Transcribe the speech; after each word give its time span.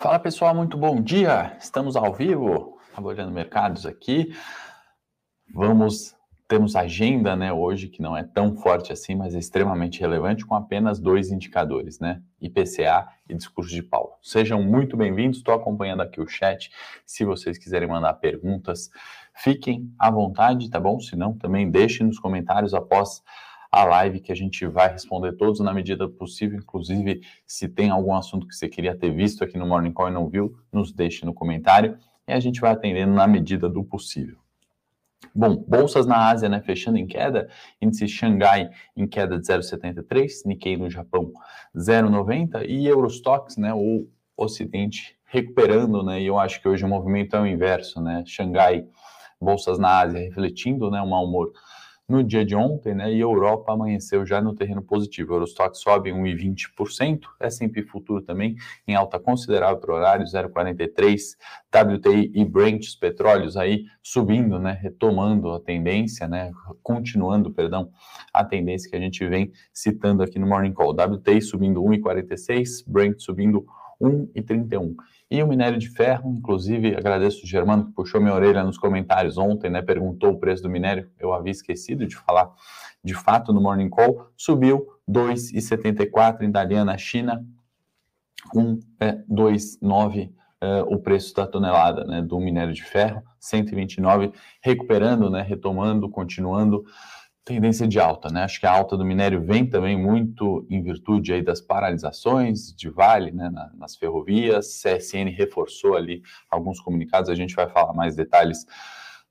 Fala 0.00 0.16
pessoal, 0.20 0.54
muito 0.54 0.78
bom 0.78 1.02
dia. 1.02 1.56
Estamos 1.58 1.96
ao 1.96 2.14
vivo, 2.14 2.78
trabalhando 2.92 3.32
mercados 3.32 3.84
aqui. 3.84 4.32
Vamos 5.52 6.14
temos 6.46 6.76
agenda, 6.76 7.34
né, 7.34 7.52
hoje 7.52 7.88
que 7.88 8.00
não 8.00 8.16
é 8.16 8.22
tão 8.22 8.56
forte 8.56 8.92
assim, 8.92 9.16
mas 9.16 9.34
é 9.34 9.38
extremamente 9.38 10.00
relevante 10.00 10.46
com 10.46 10.54
apenas 10.54 11.00
dois 11.00 11.32
indicadores, 11.32 11.98
né, 11.98 12.22
IPCA 12.40 13.08
e 13.28 13.34
discurso 13.34 13.70
de 13.70 13.82
Paulo. 13.82 14.12
Sejam 14.22 14.62
muito 14.62 14.96
bem-vindos. 14.96 15.38
Estou 15.38 15.52
acompanhando 15.52 16.00
aqui 16.00 16.20
o 16.20 16.28
chat. 16.28 16.70
Se 17.04 17.24
vocês 17.24 17.58
quiserem 17.58 17.88
mandar 17.88 18.14
perguntas, 18.14 18.88
fiquem 19.34 19.92
à 19.98 20.12
vontade, 20.12 20.70
tá 20.70 20.78
bom? 20.78 21.00
Se 21.00 21.16
não, 21.16 21.36
também 21.36 21.68
deixem 21.68 22.06
nos 22.06 22.20
comentários 22.20 22.72
após 22.72 23.20
a 23.70 23.84
live 23.84 24.20
que 24.20 24.32
a 24.32 24.34
gente 24.34 24.66
vai 24.66 24.90
responder 24.90 25.32
todos 25.32 25.60
na 25.60 25.72
medida 25.72 26.08
possível. 26.08 26.58
Inclusive, 26.58 27.20
se 27.46 27.68
tem 27.68 27.90
algum 27.90 28.14
assunto 28.14 28.46
que 28.46 28.54
você 28.54 28.68
queria 28.68 28.96
ter 28.96 29.10
visto 29.12 29.44
aqui 29.44 29.58
no 29.58 29.66
Morning 29.66 29.92
Call 29.92 30.08
e 30.08 30.12
não 30.12 30.28
viu, 30.28 30.58
nos 30.72 30.92
deixe 30.92 31.24
no 31.24 31.34
comentário 31.34 31.98
e 32.26 32.32
a 32.32 32.40
gente 32.40 32.60
vai 32.60 32.72
atendendo 32.72 33.12
na 33.12 33.26
medida 33.26 33.68
do 33.68 33.82
possível. 33.84 34.36
Bom, 35.34 35.56
bolsas 35.56 36.06
na 36.06 36.28
Ásia, 36.28 36.48
né, 36.48 36.60
fechando 36.60 36.98
em 36.98 37.06
queda, 37.06 37.48
índice 37.80 38.08
Xangai 38.08 38.70
em 38.96 39.06
queda 39.06 39.38
de 39.38 39.46
0,73, 39.46 40.46
Nikkei 40.46 40.76
no 40.76 40.90
Japão 40.90 41.32
0,90 41.76 42.64
e 42.68 42.86
Eurostox, 42.86 43.56
né, 43.56 43.72
o 43.74 44.06
Ocidente 44.36 45.16
recuperando, 45.24 46.02
né, 46.02 46.22
e 46.22 46.26
eu 46.26 46.38
acho 46.38 46.60
que 46.60 46.68
hoje 46.68 46.84
o 46.84 46.88
movimento 46.88 47.36
é 47.36 47.40
o 47.40 47.46
inverso, 47.46 48.00
né, 48.00 48.22
Xangai, 48.26 48.86
bolsas 49.40 49.78
na 49.78 50.00
Ásia 50.00 50.20
refletindo, 50.20 50.90
né, 50.90 51.00
um 51.02 51.08
mau 51.08 51.24
humor 51.24 51.52
no 52.08 52.24
dia 52.24 52.44
de 52.44 52.56
ontem, 52.56 52.94
né, 52.94 53.12
e 53.12 53.16
a 53.16 53.20
Europa 53.20 53.72
amanheceu 53.72 54.24
já 54.24 54.40
no 54.40 54.54
terreno 54.54 54.82
positivo. 54.82 55.32
O 55.32 55.36
Eurostock 55.36 55.76
sobe 55.76 56.10
1,20%, 56.10 57.20
S&P 57.38 57.82
Futuro 57.82 58.22
também 58.22 58.56
em 58.86 58.94
alta 58.94 59.18
considerável 59.18 59.76
para 59.76 59.92
o 59.92 59.96
horário, 59.96 60.24
0,43%, 60.24 61.36
WTI 61.70 62.32
e 62.34 62.44
Brent, 62.46 62.84
os 62.84 62.96
petróleos 62.96 63.58
aí 63.58 63.84
subindo, 64.02 64.58
né, 64.58 64.78
retomando 64.80 65.52
a 65.52 65.60
tendência, 65.60 66.26
né, 66.26 66.50
continuando, 66.82 67.50
perdão, 67.50 67.90
a 68.32 68.42
tendência 68.42 68.88
que 68.88 68.96
a 68.96 69.00
gente 69.00 69.26
vem 69.26 69.52
citando 69.72 70.22
aqui 70.22 70.38
no 70.38 70.46
Morning 70.46 70.72
Call. 70.72 70.92
WTI 70.92 71.42
subindo 71.42 71.82
1,46%, 71.82 72.84
Brent 72.86 73.20
subindo 73.20 73.66
1,31. 74.00 74.94
E 75.30 75.42
o 75.42 75.46
minério 75.46 75.78
de 75.78 75.90
ferro, 75.90 76.30
inclusive, 76.30 76.96
agradeço 76.96 77.44
o 77.44 77.46
Germano 77.46 77.86
que 77.86 77.92
puxou 77.92 78.20
minha 78.20 78.34
orelha 78.34 78.64
nos 78.64 78.78
comentários 78.78 79.36
ontem, 79.36 79.70
né? 79.70 79.82
Perguntou 79.82 80.32
o 80.32 80.38
preço 80.38 80.62
do 80.62 80.70
minério, 80.70 81.10
eu 81.18 81.32
havia 81.32 81.52
esquecido 81.52 82.06
de 82.06 82.16
falar 82.16 82.50
de 83.02 83.14
fato 83.14 83.52
no 83.52 83.60
Morning 83.60 83.90
Call, 83.90 84.30
subiu 84.36 84.86
2,74 85.08 86.42
em 86.42 86.50
Dalian 86.50 86.96
China, 86.96 87.44
1,29 88.54 90.30
é, 90.60 90.82
o 90.82 90.98
preço 90.98 91.34
da 91.34 91.46
tonelada 91.46 92.04
né, 92.04 92.20
do 92.20 92.38
minério 92.40 92.72
de 92.72 92.82
ferro, 92.82 93.22
129, 93.38 94.32
recuperando, 94.60 95.30
né, 95.30 95.42
retomando, 95.42 96.08
continuando 96.08 96.84
tendência 97.48 97.88
de 97.88 97.98
alta, 97.98 98.28
né? 98.28 98.44
Acho 98.44 98.60
que 98.60 98.66
a 98.66 98.70
alta 98.70 98.94
do 98.94 99.06
minério 99.06 99.40
vem 99.40 99.64
também 99.64 99.96
muito 99.96 100.66
em 100.68 100.82
virtude 100.82 101.32
aí 101.32 101.42
das 101.42 101.62
paralisações 101.62 102.74
de 102.74 102.90
Vale, 102.90 103.32
né, 103.32 103.48
na, 103.48 103.70
nas 103.74 103.96
ferrovias. 103.96 104.82
CSN 104.82 105.30
reforçou 105.34 105.96
ali 105.96 106.22
alguns 106.50 106.78
comunicados. 106.78 107.30
A 107.30 107.34
gente 107.34 107.54
vai 107.54 107.66
falar 107.66 107.94
mais 107.94 108.14
detalhes 108.14 108.66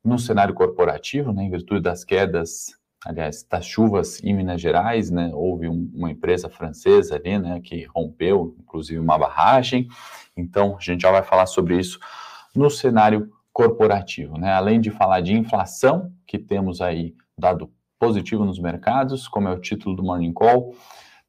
no 0.04 0.18
cenário 0.18 0.56
corporativo, 0.56 1.32
né, 1.32 1.44
em 1.44 1.52
virtude 1.52 1.82
das 1.82 2.04
quedas, 2.04 2.72
aliás, 3.06 3.46
das 3.48 3.68
chuvas 3.68 4.20
em 4.24 4.34
Minas 4.34 4.60
Gerais, 4.60 5.12
né? 5.12 5.30
Houve 5.32 5.70
um, 5.70 5.88
uma 5.94 6.10
empresa 6.10 6.50
francesa 6.50 7.16
ali, 7.16 7.38
né, 7.38 7.62
que 7.62 7.86
rompeu, 7.96 8.56
inclusive 8.60 9.00
uma 9.00 9.18
barragem. 9.20 9.88
Então, 10.36 10.76
a 10.76 10.82
gente 10.82 11.02
já 11.02 11.12
vai 11.12 11.22
falar 11.22 11.46
sobre 11.46 11.78
isso 11.78 12.00
no 12.56 12.72
cenário 12.72 13.30
corporativo, 13.54 14.40
né? 14.40 14.54
Além 14.54 14.82
de 14.82 14.90
falar 14.90 15.22
de 15.22 15.34
inflação, 15.34 16.12
que 16.26 16.40
temos 16.40 16.82
aí 16.82 17.14
dado 17.40 17.72
positivo 18.00 18.46
nos 18.46 18.60
mercados, 18.60 19.28
como 19.28 19.48
é 19.48 19.52
o 19.52 19.60
título 19.60 19.96
do 19.96 20.04
Morning 20.04 20.34
Call. 20.34 20.76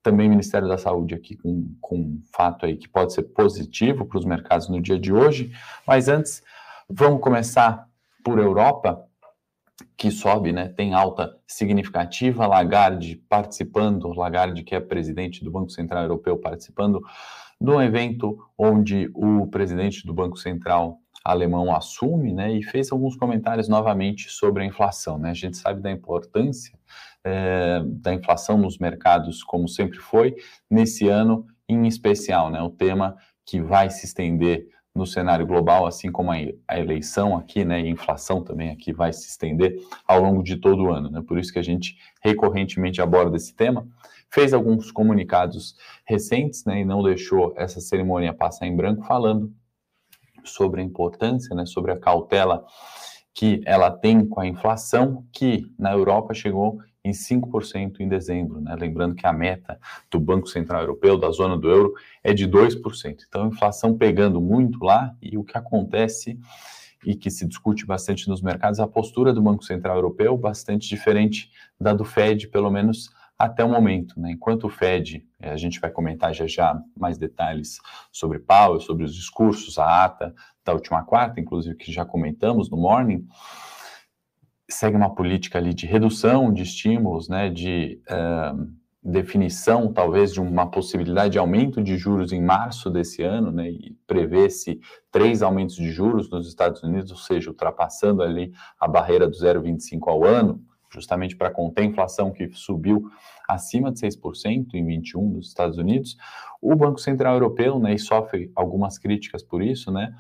Também 0.03 0.29
Ministério 0.29 0.69
da 0.69 0.79
Saúde 0.79 1.15
aqui 1.15 1.37
com, 1.37 1.75
com 1.81 1.97
um 1.97 2.23
fato 2.33 2.67
aí 2.67 2.77
que 2.77 2.89
pode 2.89 3.12
ser 3.12 3.25
positivo 3.25 4.06
para 4.06 4.19
os 4.19 4.25
mercados 4.25 4.69
no 4.69 4.81
dia 4.81 4.99
de 4.99 5.12
hoje. 5.12 5.53
Mas 5.87 6.09
antes, 6.09 6.43
vamos 6.89 7.21
começar 7.21 7.89
por 8.25 8.39
Europa, 8.39 9.05
que 9.97 10.11
sobe, 10.11 10.53
né, 10.53 10.69
tem 10.69 10.95
alta 10.95 11.37
significativa, 11.47 12.47
Lagarde 12.47 13.17
participando, 13.29 14.09
Lagarde 14.09 14.62
que 14.62 14.75
é 14.75 14.81
presidente 14.81 15.43
do 15.45 15.50
Banco 15.50 15.71
Central 15.71 16.03
Europeu 16.03 16.37
participando 16.39 17.00
do 17.61 17.81
evento 17.83 18.39
onde 18.56 19.11
o 19.15 19.47
presidente 19.49 20.06
do 20.06 20.15
Banco 20.15 20.37
Central 20.37 21.00
alemão 21.25 21.75
assume, 21.75 22.33
né, 22.33 22.53
e 22.53 22.62
fez 22.62 22.91
alguns 22.91 23.17
comentários 23.17 23.69
novamente 23.69 24.31
sobre 24.31 24.62
a 24.62 24.67
inflação, 24.67 25.19
né, 25.19 25.31
a 25.31 25.34
gente 25.34 25.56
sabe 25.56 25.81
da 25.81 25.91
importância 25.91 26.79
é, 27.25 27.83
da 27.84 28.15
inflação 28.15 28.56
nos 28.56 28.79
mercados, 28.79 29.43
como 29.43 29.69
sempre 29.69 29.99
foi, 29.99 30.34
nesse 30.71 31.09
ano 31.09 31.47
em 31.69 31.87
especial, 31.87 32.51
né, 32.51 32.62
o 32.62 32.71
tema 32.71 33.17
que 33.45 33.61
vai 33.61 33.91
se 33.91 34.06
estender 34.06 34.67
no 34.95 35.06
cenário 35.06 35.47
global, 35.47 35.87
assim 35.87 36.11
como 36.11 36.33
a 36.33 36.79
eleição 36.79 37.37
aqui, 37.37 37.65
né, 37.65 37.81
e 37.81 37.87
a 37.87 37.91
inflação 37.91 38.43
também 38.43 38.71
aqui 38.71 38.93
vai 38.93 39.12
se 39.12 39.29
estender 39.29 39.77
ao 40.06 40.21
longo 40.21 40.43
de 40.43 40.56
todo 40.56 40.85
o 40.85 40.91
ano, 40.93 41.11
né, 41.11 41.23
por 41.27 41.39
isso 41.39 41.53
que 41.53 41.59
a 41.59 41.62
gente 41.62 41.97
recorrentemente 42.23 43.00
aborda 43.00 43.37
esse 43.37 43.55
tema, 43.55 43.87
fez 44.31 44.53
alguns 44.53 44.91
comunicados 44.91 45.77
recentes, 46.06 46.65
né, 46.65 46.81
e 46.81 46.85
não 46.85 47.03
deixou 47.03 47.55
essa 47.56 47.81
cerimônia 47.81 48.35
passar 48.35 48.67
em 48.67 48.77
branco, 48.77 49.05
falando 49.05 49.53
sobre 50.51 50.81
a 50.81 50.85
importância, 50.85 51.55
né, 51.55 51.67
sobre 51.67 51.93
a 51.93 51.99
cautela 51.99 52.65
que 53.35 53.61
ela 53.65 53.91
tem 53.91 54.27
com 54.27 54.41
a 54.41 54.47
inflação, 54.47 55.25
que 55.33 55.73
na 55.79 55.93
Europa 55.93 56.35
chegou 56.35 56.79
em 57.05 57.13
5% 57.13 58.01
em 58.01 58.09
dezembro, 58.09 58.61
né? 58.61 58.75
Lembrando 58.79 59.15
que 59.15 59.27
a 59.27 59.33
meta 59.33 59.79
do 60.11 60.19
Banco 60.19 60.49
Central 60.49 60.83
Europeu, 60.83 61.17
da 61.17 61.31
zona 61.31 61.57
do 61.57 61.71
euro, 61.71 61.95
é 62.23 62.35
de 62.35 62.47
2%. 62.49 63.25
Então, 63.27 63.45
a 63.45 63.47
inflação 63.47 63.97
pegando 63.97 64.41
muito 64.41 64.85
lá, 64.85 65.15
e 65.23 65.39
o 65.39 65.45
que 65.45 65.57
acontece 65.57 66.39
e 67.07 67.15
que 67.15 67.31
se 67.31 67.47
discute 67.47 67.87
bastante 67.87 68.29
nos 68.29 68.43
mercados, 68.43 68.81
a 68.81 68.87
postura 68.87 69.33
do 69.33 69.41
Banco 69.41 69.65
Central 69.65 69.97
Europeu 69.97 70.37
bastante 70.37 70.89
diferente 70.89 71.51
da 71.81 71.95
do 71.95 72.05
Fed, 72.05 72.49
pelo 72.49 72.71
menos 72.71 73.09
até 73.38 73.65
o 73.65 73.69
momento. 73.69 74.19
Né? 74.19 74.32
Enquanto 74.32 74.65
o 74.65 74.71
Fed, 74.71 75.25
eh, 75.41 75.50
a 75.50 75.56
gente 75.56 75.78
vai 75.78 75.91
comentar 75.91 76.34
já 76.34 76.47
já 76.47 76.78
mais 76.97 77.16
detalhes 77.16 77.78
sobre 78.10 78.41
Powell, 78.41 78.81
sobre 78.81 79.04
os 79.04 79.15
discursos, 79.15 79.78
a 79.78 80.04
ata 80.04 80.34
da 80.65 80.72
última 80.72 81.04
quarta, 81.04 81.41
inclusive 81.41 81.76
que 81.76 81.93
já 81.93 82.04
comentamos 82.04 82.69
no 82.69 82.76
Morning, 82.76 83.26
segue 84.69 84.97
uma 84.97 85.15
política 85.15 85.59
ali 85.59 85.72
de 85.72 85.87
redução 85.87 86.53
de 86.53 86.62
estímulos, 86.62 87.28
né, 87.28 87.49
de 87.49 88.03
uh, 88.10 88.71
definição 89.03 89.91
talvez 89.91 90.34
de 90.34 90.41
uma 90.41 90.70
possibilidade 90.70 91.32
de 91.32 91.38
aumento 91.38 91.82
de 91.82 91.97
juros 91.97 92.32
em 92.32 92.43
março 92.43 92.91
desse 92.91 93.22
ano, 93.22 93.50
né, 93.50 93.70
e 93.70 93.97
prevê-se 94.06 94.78
três 95.10 95.41
aumentos 95.41 95.76
de 95.76 95.91
juros 95.91 96.28
nos 96.28 96.47
Estados 96.47 96.82
Unidos, 96.82 97.10
ou 97.10 97.16
seja, 97.16 97.49
ultrapassando 97.49 98.22
ali 98.22 98.53
a 98.78 98.87
barreira 98.87 99.26
do 99.26 99.34
0,25 99.34 100.09
ao 100.09 100.25
ano, 100.25 100.62
justamente 100.91 101.37
para 101.37 101.50
conter 101.50 101.82
a 101.82 101.84
inflação 101.84 102.31
que 102.31 102.49
subiu 102.53 103.10
acima 103.49 103.91
de 103.91 104.00
6% 104.00 104.75
em 104.75 104.87
21 104.87 105.28
nos 105.31 105.49
Estados 105.49 105.78
Unidos, 105.78 106.16
o 106.60 106.75
Banco 106.75 107.00
Central 107.00 107.34
Europeu, 107.34 107.78
né, 107.78 107.94
e 107.94 107.99
sofre 107.99 108.50
algumas 108.54 108.99
críticas 108.99 109.43
por 109.43 109.62
isso, 109.62 109.91
né, 109.91 110.15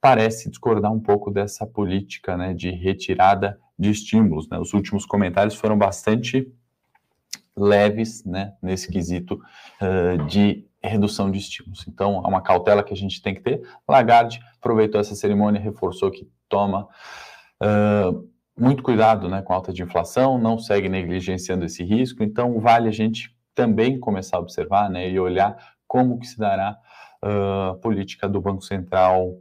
parece 0.00 0.50
discordar 0.50 0.92
um 0.92 1.00
pouco 1.00 1.30
dessa 1.30 1.66
política, 1.66 2.36
né, 2.36 2.54
de 2.54 2.70
retirada 2.70 3.58
de 3.78 3.90
estímulos, 3.90 4.48
né, 4.48 4.58
os 4.58 4.72
últimos 4.72 5.04
comentários 5.04 5.54
foram 5.54 5.76
bastante 5.76 6.50
leves, 7.56 8.24
né, 8.24 8.54
nesse 8.62 8.90
quesito 8.90 9.40
uh, 9.80 10.24
de 10.26 10.66
redução 10.82 11.30
de 11.30 11.38
estímulos. 11.38 11.86
Então, 11.88 12.22
é 12.24 12.28
uma 12.28 12.42
cautela 12.42 12.82
que 12.82 12.92
a 12.92 12.96
gente 12.96 13.22
tem 13.22 13.34
que 13.34 13.40
ter. 13.40 13.62
Lagarde 13.88 14.40
aproveitou 14.56 15.00
essa 15.00 15.14
cerimônia, 15.14 15.60
reforçou 15.60 16.10
que 16.10 16.28
toma 16.48 16.88
uh, 17.62 18.28
muito 18.56 18.82
cuidado 18.82 19.28
né, 19.28 19.42
com 19.42 19.52
a 19.52 19.56
alta 19.56 19.72
de 19.72 19.82
inflação, 19.82 20.38
não 20.38 20.58
segue 20.58 20.88
negligenciando 20.88 21.64
esse 21.64 21.82
risco, 21.82 22.22
então 22.22 22.60
vale 22.60 22.88
a 22.88 22.92
gente 22.92 23.34
também 23.54 23.98
começar 23.98 24.36
a 24.36 24.40
observar 24.40 24.88
né, 24.90 25.10
e 25.10 25.18
olhar 25.18 25.56
como 25.86 26.18
que 26.18 26.26
se 26.26 26.38
dará 26.38 26.78
a 27.22 27.74
política 27.80 28.28
do 28.28 28.40
Banco 28.40 28.62
Central 28.62 29.38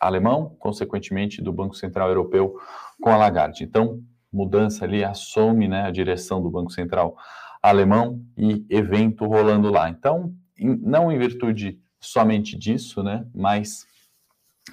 alemão, 0.00 0.56
consequentemente 0.58 1.42
do 1.42 1.52
Banco 1.52 1.74
Central 1.74 2.08
Europeu 2.08 2.56
com 3.00 3.10
a 3.10 3.16
Lagarde. 3.16 3.64
Então, 3.64 4.00
mudança 4.32 4.84
ali 4.84 5.04
assume 5.04 5.68
né, 5.68 5.82
a 5.82 5.90
direção 5.90 6.42
do 6.42 6.50
Banco 6.50 6.70
Central 6.70 7.16
alemão 7.62 8.22
e 8.36 8.64
evento 8.70 9.26
rolando 9.26 9.70
lá. 9.70 9.88
Então, 9.88 10.32
em, 10.58 10.76
não 10.76 11.10
em 11.10 11.18
virtude 11.18 11.78
somente 12.00 12.56
disso, 12.56 13.02
né, 13.02 13.26
mas 13.34 13.86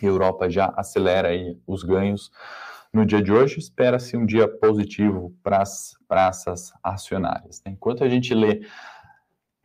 Europa 0.01 0.49
já 0.49 0.73
acelera 0.77 1.29
aí 1.29 1.57
os 1.65 1.83
ganhos 1.83 2.31
no 2.95 3.05
dia 3.05 3.21
de 3.21 3.31
hoje, 3.31 3.59
espera-se 3.59 4.15
um 4.15 4.25
dia 4.25 4.47
positivo 4.47 5.35
para 5.43 5.61
as 5.61 5.97
praças 6.07 6.71
acionárias. 6.81 7.61
Né? 7.65 7.73
Enquanto 7.73 8.03
a 8.05 8.07
gente 8.09 8.33
lê 8.33 8.65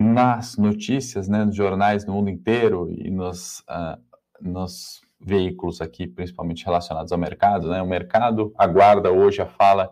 nas 0.01 0.57
notícias, 0.57 1.29
né, 1.29 1.45
nos 1.45 1.55
jornais 1.55 2.05
no 2.05 2.15
mundo 2.15 2.29
inteiro 2.29 2.91
e 2.91 3.09
nos 3.09 3.61
uh, 3.61 4.01
nos 4.41 5.03
veículos 5.21 5.81
aqui, 5.81 6.07
principalmente 6.07 6.65
relacionados 6.65 7.13
ao 7.13 7.19
mercado, 7.19 7.69
né? 7.69 7.83
O 7.83 7.87
mercado 7.87 8.55
aguarda 8.57 9.13
hoje 9.13 9.43
a 9.43 9.47
fala 9.47 9.91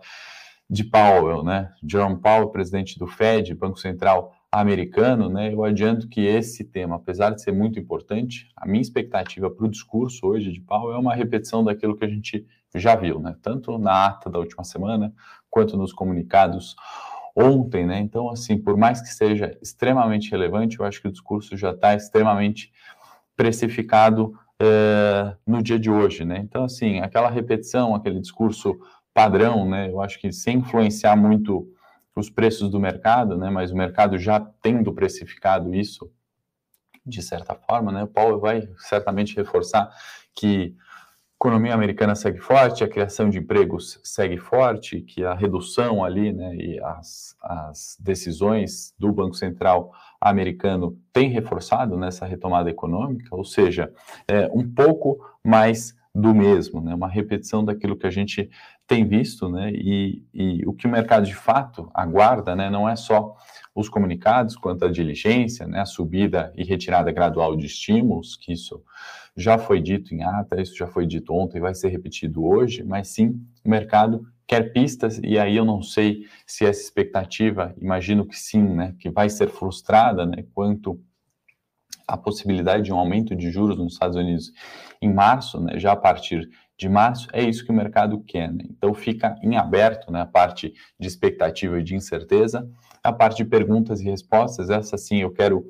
de 0.68 0.82
Powell, 0.84 1.44
né? 1.44 1.70
Jerome 1.86 2.16
Powell, 2.16 2.48
presidente 2.48 2.98
do 2.98 3.06
Fed, 3.06 3.54
Banco 3.54 3.78
Central 3.78 4.32
americano, 4.50 5.28
né? 5.28 5.52
Eu 5.52 5.62
adianto 5.62 6.08
que 6.08 6.22
esse 6.22 6.64
tema, 6.64 6.96
apesar 6.96 7.30
de 7.30 7.42
ser 7.42 7.52
muito 7.52 7.78
importante, 7.78 8.48
a 8.56 8.66
minha 8.66 8.80
expectativa 8.80 9.50
para 9.50 9.66
o 9.66 9.70
discurso 9.70 10.26
hoje 10.26 10.50
de 10.50 10.60
Powell 10.60 10.94
é 10.94 10.98
uma 10.98 11.14
repetição 11.14 11.62
daquilo 11.62 11.94
que 11.94 12.06
a 12.06 12.08
gente 12.08 12.46
já 12.74 12.94
viu, 12.94 13.18
né? 13.18 13.36
Tanto 13.42 13.78
na 13.78 14.06
ata 14.06 14.30
da 14.30 14.38
última 14.38 14.64
semana 14.64 15.12
quanto 15.50 15.76
nos 15.76 15.92
comunicados 15.92 16.76
ontem, 17.34 17.86
né? 17.86 17.98
Então, 17.98 18.30
assim, 18.30 18.58
por 18.58 18.76
mais 18.76 19.00
que 19.00 19.08
seja 19.08 19.56
extremamente 19.62 20.30
relevante, 20.30 20.78
eu 20.78 20.84
acho 20.84 21.00
que 21.00 21.08
o 21.08 21.12
discurso 21.12 21.56
já 21.56 21.70
está 21.70 21.94
extremamente 21.94 22.72
precificado 23.36 24.34
uh, 24.60 25.36
no 25.46 25.62
dia 25.62 25.78
de 25.78 25.90
hoje, 25.90 26.24
né? 26.24 26.38
Então, 26.38 26.64
assim, 26.64 27.00
aquela 27.00 27.30
repetição, 27.30 27.94
aquele 27.94 28.20
discurso 28.20 28.78
padrão, 29.14 29.68
né? 29.68 29.90
Eu 29.90 30.00
acho 30.00 30.18
que 30.20 30.32
sem 30.32 30.58
influenciar 30.58 31.16
muito 31.16 31.72
os 32.14 32.28
preços 32.28 32.68
do 32.70 32.80
mercado, 32.80 33.38
né? 33.38 33.48
Mas 33.50 33.70
o 33.70 33.76
mercado 33.76 34.18
já 34.18 34.40
tendo 34.60 34.92
precificado 34.92 35.74
isso 35.74 36.10
de 37.06 37.22
certa 37.22 37.54
forma, 37.54 37.90
né? 37.90 38.02
O 38.02 38.08
Paulo 38.08 38.38
vai 38.38 38.68
certamente 38.76 39.34
reforçar 39.36 39.90
que 40.34 40.76
economia 41.40 41.72
americana 41.72 42.16
segue 42.16 42.40
forte, 42.40 42.82
a 42.82 42.88
criação 42.88 43.30
de 43.30 43.38
empregos 43.38 44.00
segue 44.02 44.36
forte, 44.36 45.00
que 45.00 45.24
a 45.24 45.34
redução 45.34 46.04
ali, 46.04 46.32
né, 46.32 46.56
e 46.56 46.80
as, 46.80 47.36
as 47.40 47.96
decisões 48.00 48.92
do 48.98 49.12
Banco 49.12 49.34
Central 49.34 49.92
americano 50.20 50.98
têm 51.12 51.30
reforçado 51.30 51.96
nessa 51.96 52.26
retomada 52.26 52.68
econômica, 52.68 53.36
ou 53.36 53.44
seja, 53.44 53.92
é, 54.26 54.50
um 54.52 54.68
pouco 54.68 55.24
mais 55.44 55.96
do 56.20 56.34
mesmo, 56.34 56.80
né, 56.80 56.94
uma 56.94 57.08
repetição 57.08 57.64
daquilo 57.64 57.96
que 57.96 58.06
a 58.06 58.10
gente 58.10 58.50
tem 58.86 59.06
visto, 59.06 59.48
né, 59.48 59.70
e, 59.72 60.24
e 60.34 60.66
o 60.66 60.72
que 60.72 60.86
o 60.86 60.90
mercado 60.90 61.24
de 61.24 61.34
fato 61.34 61.88
aguarda, 61.94 62.56
né, 62.56 62.68
não 62.68 62.88
é 62.88 62.96
só 62.96 63.36
os 63.74 63.88
comunicados 63.88 64.56
quanto 64.56 64.84
à 64.84 64.90
diligência, 64.90 65.66
né, 65.66 65.80
a 65.80 65.86
subida 65.86 66.52
e 66.56 66.64
retirada 66.64 67.12
gradual 67.12 67.54
de 67.54 67.66
estímulos, 67.66 68.36
que 68.36 68.52
isso 68.52 68.82
já 69.36 69.56
foi 69.56 69.80
dito 69.80 70.12
em 70.12 70.24
ata, 70.24 70.60
isso 70.60 70.76
já 70.76 70.88
foi 70.88 71.06
dito 71.06 71.32
ontem, 71.32 71.60
vai 71.60 71.74
ser 71.74 71.88
repetido 71.88 72.44
hoje, 72.44 72.82
mas 72.82 73.08
sim, 73.08 73.40
o 73.64 73.70
mercado 73.70 74.26
quer 74.44 74.72
pistas, 74.72 75.20
e 75.22 75.38
aí 75.38 75.56
eu 75.56 75.64
não 75.64 75.82
sei 75.82 76.24
se 76.44 76.64
essa 76.64 76.80
expectativa, 76.80 77.74
imagino 77.80 78.26
que 78.26 78.36
sim, 78.36 78.62
né, 78.62 78.96
que 78.98 79.08
vai 79.08 79.30
ser 79.30 79.48
frustrada, 79.48 80.26
né, 80.26 80.44
quanto 80.52 81.00
à 82.08 82.16
possibilidade 82.16 82.84
de 82.84 82.92
um 82.92 82.98
aumento 82.98 83.36
de 83.36 83.50
juros 83.50 83.76
nos 83.76 83.92
Estados 83.92 84.16
Unidos 84.16 84.50
em 85.00 85.12
março, 85.12 85.60
né, 85.60 85.78
já 85.78 85.92
a 85.92 85.96
partir 85.96 86.48
de 86.76 86.88
março, 86.88 87.28
é 87.32 87.42
isso 87.42 87.64
que 87.64 87.70
o 87.70 87.74
mercado 87.74 88.20
quer. 88.20 88.50
Né? 88.50 88.64
Então 88.70 88.94
fica 88.94 89.36
em 89.42 89.56
aberto 89.56 90.10
né, 90.10 90.22
a 90.22 90.26
parte 90.26 90.72
de 90.98 91.06
expectativa 91.06 91.78
e 91.78 91.82
de 91.82 91.94
incerteza, 91.94 92.68
a 93.02 93.12
parte 93.12 93.36
de 93.36 93.44
perguntas 93.44 94.00
e 94.00 94.04
respostas, 94.04 94.70
essa 94.70 94.96
sim 94.96 95.18
eu 95.18 95.30
quero 95.30 95.64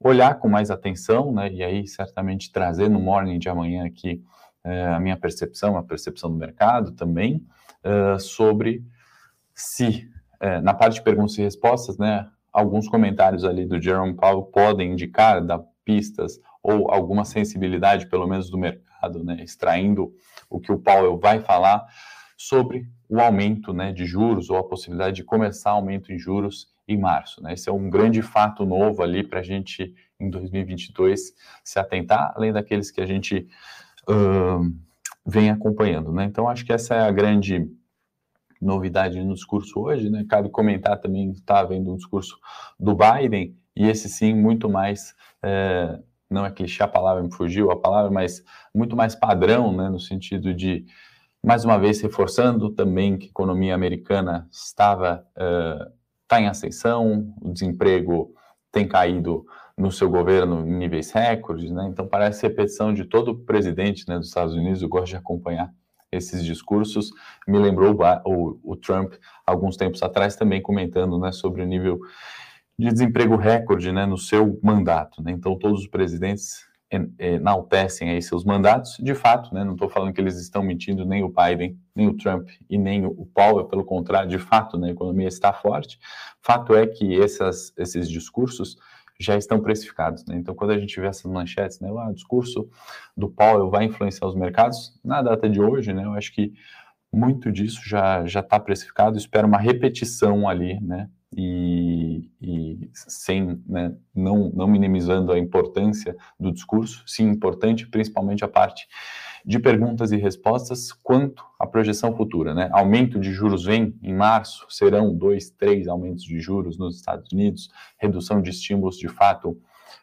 olhar 0.00 0.38
com 0.38 0.48
mais 0.48 0.70
atenção, 0.70 1.32
né, 1.32 1.50
e 1.52 1.62
aí 1.62 1.86
certamente 1.86 2.50
trazer 2.50 2.90
no 2.90 2.98
morning 2.98 3.38
de 3.38 3.48
amanhã 3.48 3.86
aqui 3.86 4.22
é, 4.64 4.86
a 4.86 4.98
minha 4.98 5.16
percepção, 5.16 5.76
a 5.76 5.82
percepção 5.82 6.30
do 6.30 6.36
mercado 6.36 6.92
também, 6.92 7.46
é, 7.84 8.18
sobre 8.18 8.84
se, 9.54 10.10
é, 10.40 10.60
na 10.60 10.74
parte 10.74 10.94
de 10.94 11.02
perguntas 11.02 11.38
e 11.38 11.42
respostas, 11.42 11.96
né, 11.96 12.28
alguns 12.52 12.88
comentários 12.88 13.44
ali 13.44 13.66
do 13.66 13.80
Jerome 13.80 14.14
Powell 14.14 14.42
podem 14.42 14.92
indicar, 14.92 15.44
dar 15.44 15.62
pistas 15.86 16.40
ou 16.60 16.90
alguma 16.90 17.24
sensibilidade, 17.24 18.08
pelo 18.08 18.26
menos 18.26 18.50
do 18.50 18.58
mercado, 18.58 19.22
né, 19.22 19.38
extraindo 19.42 20.12
o 20.50 20.58
que 20.58 20.72
o 20.72 20.78
Powell 20.78 21.16
vai 21.16 21.40
falar 21.40 21.86
sobre 22.36 22.90
o 23.08 23.20
aumento 23.20 23.72
né, 23.72 23.92
de 23.92 24.04
juros 24.04 24.50
ou 24.50 24.58
a 24.58 24.68
possibilidade 24.68 25.16
de 25.16 25.24
começar 25.24 25.70
aumento 25.70 26.12
em 26.12 26.18
juros 26.18 26.74
em 26.88 26.98
março. 26.98 27.42
Né? 27.42 27.54
Esse 27.54 27.68
é 27.68 27.72
um 27.72 27.88
grande 27.88 28.20
fato 28.20 28.66
novo 28.66 29.02
ali 29.02 29.22
para 29.22 29.40
a 29.40 29.42
gente, 29.42 29.94
em 30.18 30.28
2022, 30.28 31.32
se 31.64 31.78
atentar, 31.78 32.32
além 32.36 32.52
daqueles 32.52 32.90
que 32.90 33.00
a 33.00 33.06
gente 33.06 33.48
uh, 34.08 34.60
vem 35.24 35.50
acompanhando. 35.50 36.12
Né? 36.12 36.24
Então, 36.24 36.48
acho 36.48 36.64
que 36.64 36.72
essa 36.72 36.94
é 36.94 37.00
a 37.00 37.12
grande 37.12 37.70
novidade 38.60 39.22
no 39.22 39.34
discurso 39.34 39.80
hoje. 39.80 40.10
Né? 40.10 40.24
Cabe 40.28 40.48
comentar 40.50 40.98
também, 40.98 41.30
está 41.30 41.60
havendo 41.60 41.92
um 41.92 41.96
discurso 41.96 42.36
do 42.78 42.96
Biden, 42.96 43.56
e 43.76 43.86
esse 43.88 44.08
sim, 44.08 44.34
muito 44.34 44.68
mais. 44.68 45.14
É, 45.42 45.98
não 46.28 46.44
é 46.44 46.50
clichê 46.50 46.82
a 46.82 46.88
palavra, 46.88 47.22
me 47.22 47.32
fugiu 47.32 47.70
a 47.70 47.76
palavra, 47.76 48.10
mas 48.10 48.42
muito 48.74 48.96
mais 48.96 49.14
padrão, 49.14 49.72
né, 49.76 49.88
no 49.88 50.00
sentido 50.00 50.52
de, 50.52 50.84
mais 51.44 51.64
uma 51.64 51.78
vez, 51.78 52.00
reforçando 52.00 52.70
também 52.70 53.16
que 53.16 53.26
a 53.26 53.30
economia 53.30 53.74
americana 53.74 54.48
estava 54.50 55.24
está 56.26 56.40
em 56.40 56.48
ascensão, 56.48 57.32
o 57.40 57.52
desemprego 57.52 58.34
tem 58.72 58.86
caído 58.86 59.46
no 59.78 59.92
seu 59.92 60.10
governo 60.10 60.66
em 60.66 60.72
níveis 60.72 61.12
recordes, 61.12 61.70
né? 61.70 61.86
Então 61.88 62.06
parece 62.08 62.42
repetição 62.46 62.92
de 62.92 63.04
todo 63.04 63.30
o 63.30 63.38
presidente 63.38 64.08
né, 64.08 64.18
dos 64.18 64.28
Estados 64.28 64.54
Unidos. 64.54 64.82
Eu 64.82 64.88
gosto 64.88 65.10
de 65.10 65.16
acompanhar 65.16 65.72
esses 66.10 66.44
discursos. 66.44 67.10
Me 67.46 67.58
lembrou 67.58 67.96
o, 68.24 68.58
o 68.64 68.76
Trump 68.76 69.14
alguns 69.46 69.76
tempos 69.76 70.02
atrás 70.02 70.34
também 70.34 70.60
comentando, 70.60 71.18
né, 71.18 71.30
sobre 71.30 71.62
o 71.62 71.66
nível 71.66 72.00
de 72.78 72.92
desemprego 72.92 73.36
recorde, 73.36 73.90
né, 73.90 74.04
no 74.04 74.18
seu 74.18 74.58
mandato. 74.62 75.22
Né? 75.22 75.32
Então 75.32 75.58
todos 75.58 75.80
os 75.80 75.88
presidentes 75.88 76.66
enaltecem 77.18 78.10
aí 78.10 78.22
seus 78.22 78.44
mandatos, 78.44 78.96
de 79.00 79.14
fato, 79.14 79.52
né, 79.52 79.64
não 79.64 79.72
estou 79.72 79.88
falando 79.88 80.12
que 80.12 80.20
eles 80.20 80.40
estão 80.40 80.62
mentindo, 80.62 81.04
nem 81.04 81.24
o 81.24 81.28
Biden, 81.28 81.76
nem 81.94 82.06
o 82.06 82.16
Trump 82.16 82.48
e 82.70 82.78
nem 82.78 83.04
o 83.04 83.26
Powell, 83.34 83.66
pelo 83.66 83.84
contrário, 83.84 84.28
de 84.28 84.38
fato, 84.38 84.78
né, 84.78 84.88
a 84.88 84.92
economia 84.92 85.26
está 85.26 85.52
forte. 85.52 85.98
Fato 86.40 86.74
é 86.76 86.86
que 86.86 87.20
essas, 87.20 87.72
esses 87.76 88.08
discursos 88.08 88.76
já 89.18 89.36
estão 89.36 89.60
precificados, 89.60 90.24
né? 90.26 90.36
Então, 90.36 90.54
quando 90.54 90.72
a 90.72 90.78
gente 90.78 91.00
vê 91.00 91.06
essas 91.06 91.24
manchetes, 91.24 91.80
né, 91.80 91.90
o 91.90 92.12
discurso 92.12 92.68
do 93.16 93.30
Powell 93.30 93.70
vai 93.70 93.86
influenciar 93.86 94.28
os 94.28 94.34
mercados, 94.34 95.00
na 95.02 95.22
data 95.22 95.48
de 95.48 95.60
hoje, 95.60 95.92
né, 95.92 96.04
eu 96.04 96.12
acho 96.12 96.32
que 96.32 96.52
muito 97.12 97.50
disso 97.50 97.80
já 97.84 98.26
já 98.26 98.40
está 98.40 98.60
precificado, 98.60 99.16
espero 99.16 99.48
uma 99.48 99.58
repetição 99.58 100.46
ali, 100.48 100.78
né, 100.80 101.08
e, 101.34 102.30
e 102.40 102.90
sem, 102.92 103.60
né, 103.66 103.94
não, 104.14 104.50
não 104.54 104.66
minimizando 104.66 105.32
a 105.32 105.38
importância 105.38 106.16
do 106.38 106.52
discurso, 106.52 107.02
sim 107.06 107.28
importante, 107.28 107.86
principalmente 107.86 108.44
a 108.44 108.48
parte 108.48 108.86
de 109.44 109.58
perguntas 109.58 110.12
e 110.12 110.16
respostas 110.16 110.92
quanto 110.92 111.44
à 111.58 111.66
projeção 111.66 112.14
futura. 112.16 112.54
Né? 112.54 112.68
Aumento 112.72 113.18
de 113.18 113.32
juros 113.32 113.64
vem 113.64 113.96
em 114.02 114.14
março, 114.14 114.66
serão 114.68 115.14
dois, 115.16 115.50
três 115.50 115.88
aumentos 115.88 116.24
de 116.24 116.40
juros 116.40 116.78
nos 116.78 116.96
Estados 116.96 117.30
Unidos, 117.32 117.68
redução 117.98 118.40
de 118.40 118.50
estímulos 118.50 118.96
de 118.96 119.08
fato 119.08 119.56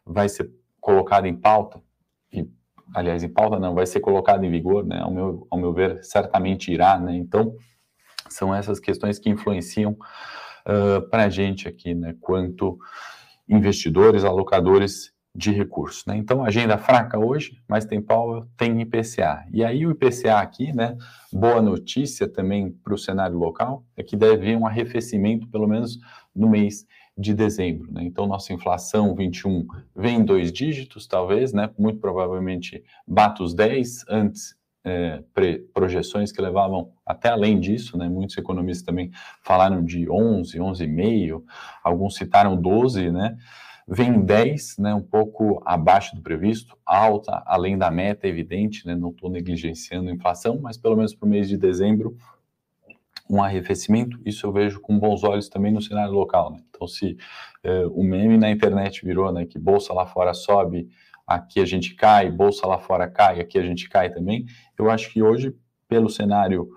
vai 0.06 0.30
ser 0.30 0.50
colocada 0.80 1.28
em 1.28 1.36
pauta, 1.36 1.82
e, 2.32 2.48
aliás, 2.94 3.24
em 3.24 3.30
pauta 3.30 3.60
não, 3.60 3.74
vai 3.74 3.86
ser 3.86 4.00
colocada 4.02 4.46
em 4.46 4.52
vigor, 4.52 4.86
né? 4.86 5.00
ao, 5.00 5.12
meu, 5.12 5.48
ao 5.50 5.60
meu 5.60 5.74
ver, 5.74 6.04
certamente 6.04 6.72
irá. 6.72 7.00
Né? 7.00 7.16
Então, 7.16 7.56
são 8.30 8.54
essas 8.54 8.80
questões 8.80 9.20
que 9.20 9.30
influenciam 9.30 9.98
uh, 10.68 11.02
para 11.10 11.26
a 11.26 11.30
gente 11.30 11.68
aqui, 11.68 11.94
né, 11.94 12.16
quanto 12.20 12.78
investidores, 13.48 14.24
alocadores 14.24 15.14
de 15.36 15.52
recursos. 15.52 16.06
Né? 16.06 16.18
Então, 16.18 16.44
agenda 16.44 16.78
fraca 16.78 17.18
hoje, 17.18 17.58
mas 17.68 17.86
tem 17.86 18.02
Powell, 18.02 18.46
tem 18.56 18.80
IPCA. 18.82 19.46
E 19.52 19.64
aí 19.64 19.86
o 19.86 19.92
IPCA 19.92 20.38
aqui, 20.38 20.72
né, 20.72 20.96
boa 21.32 21.62
notícia 21.62 22.28
também 22.28 22.72
para 22.72 22.94
o 22.94 22.98
cenário 22.98 23.38
local, 23.38 23.84
é 23.98 24.04
que 24.04 24.16
deve 24.16 24.34
haver 24.34 24.58
um 24.58 24.68
arrefecimento, 24.68 25.48
pelo 25.48 25.68
menos 25.68 26.00
no 26.36 26.50
mês 26.50 26.86
de 27.18 27.34
dezembro. 27.34 27.92
Né? 27.92 28.04
Então, 28.04 28.28
nossa 28.28 28.54
inflação 28.54 29.16
21 29.16 29.66
vem 29.96 30.18
em 30.18 30.26
dois 30.26 30.52
dígitos, 30.52 31.08
talvez, 31.08 31.52
né? 31.52 31.70
muito 31.78 32.00
provavelmente 32.00 32.84
bate 33.08 33.42
os 33.42 33.54
10, 33.56 34.06
antes 34.10 34.56
é, 34.84 35.24
projeções 35.74 36.32
que 36.32 36.42
levavam 36.42 36.92
até 37.06 37.30
além 37.30 37.60
disso, 37.60 37.98
né? 37.98 38.10
Muitos 38.10 38.38
economistas 38.38 38.86
também 38.86 39.12
falaram 39.42 39.84
de 39.84 40.10
11, 40.10 40.60
11,5, 40.60 41.44
alguns 41.84 42.16
citaram 42.16 42.60
12, 42.60 43.12
né? 43.12 43.38
Vem 43.88 44.22
10, 44.22 44.78
né? 44.80 44.94
Um 44.94 45.02
pouco 45.02 45.62
abaixo 45.66 46.16
do 46.16 46.22
previsto, 46.22 46.78
alta, 46.86 47.44
além 47.46 47.78
da 47.78 47.90
meta, 47.90 48.28
evidente, 48.28 48.86
né? 48.86 48.96
Não 48.96 49.10
estou 49.10 49.30
negligenciando 49.30 50.10
a 50.10 50.14
inflação, 50.14 50.60
mas 50.62 50.78
pelo 50.78 50.96
menos 50.98 51.16
para 51.16 51.26
o 51.26 51.30
mês 51.30 51.48
de 51.48 51.58
dezembro, 51.58 52.16
um 53.30 53.42
arrefecimento, 53.42 54.20
isso 54.26 54.46
eu 54.46 54.52
vejo 54.52 54.82
com 54.82 55.00
bons 55.00 55.24
olhos 55.24 55.48
também 55.48 55.72
no 55.72 55.82
cenário 55.82 56.14
local, 56.14 56.52
né? 56.52 56.60
Então, 56.70 56.88
se 56.88 57.18
é, 57.64 57.86
o 57.88 58.04
meme 58.04 58.38
na 58.38 58.52
internet 58.52 59.06
virou, 59.06 59.32
né, 59.32 59.46
que 59.46 59.58
bolsa 59.58 59.94
lá 59.94 60.06
fora 60.06 60.34
sobe, 60.34 60.90
aqui 61.26 61.60
a 61.60 61.66
gente 61.66 61.96
cai, 61.96 62.30
bolsa 62.30 62.68
lá 62.68 62.80
fora 62.80 63.10
cai, 63.10 63.40
aqui 63.40 63.58
a 63.58 63.64
gente 63.64 63.90
cai 63.90 64.10
também. 64.10 64.46
Eu 64.78 64.90
acho 64.90 65.12
que 65.12 65.22
hoje, 65.22 65.56
pelo 65.88 66.10
cenário 66.10 66.70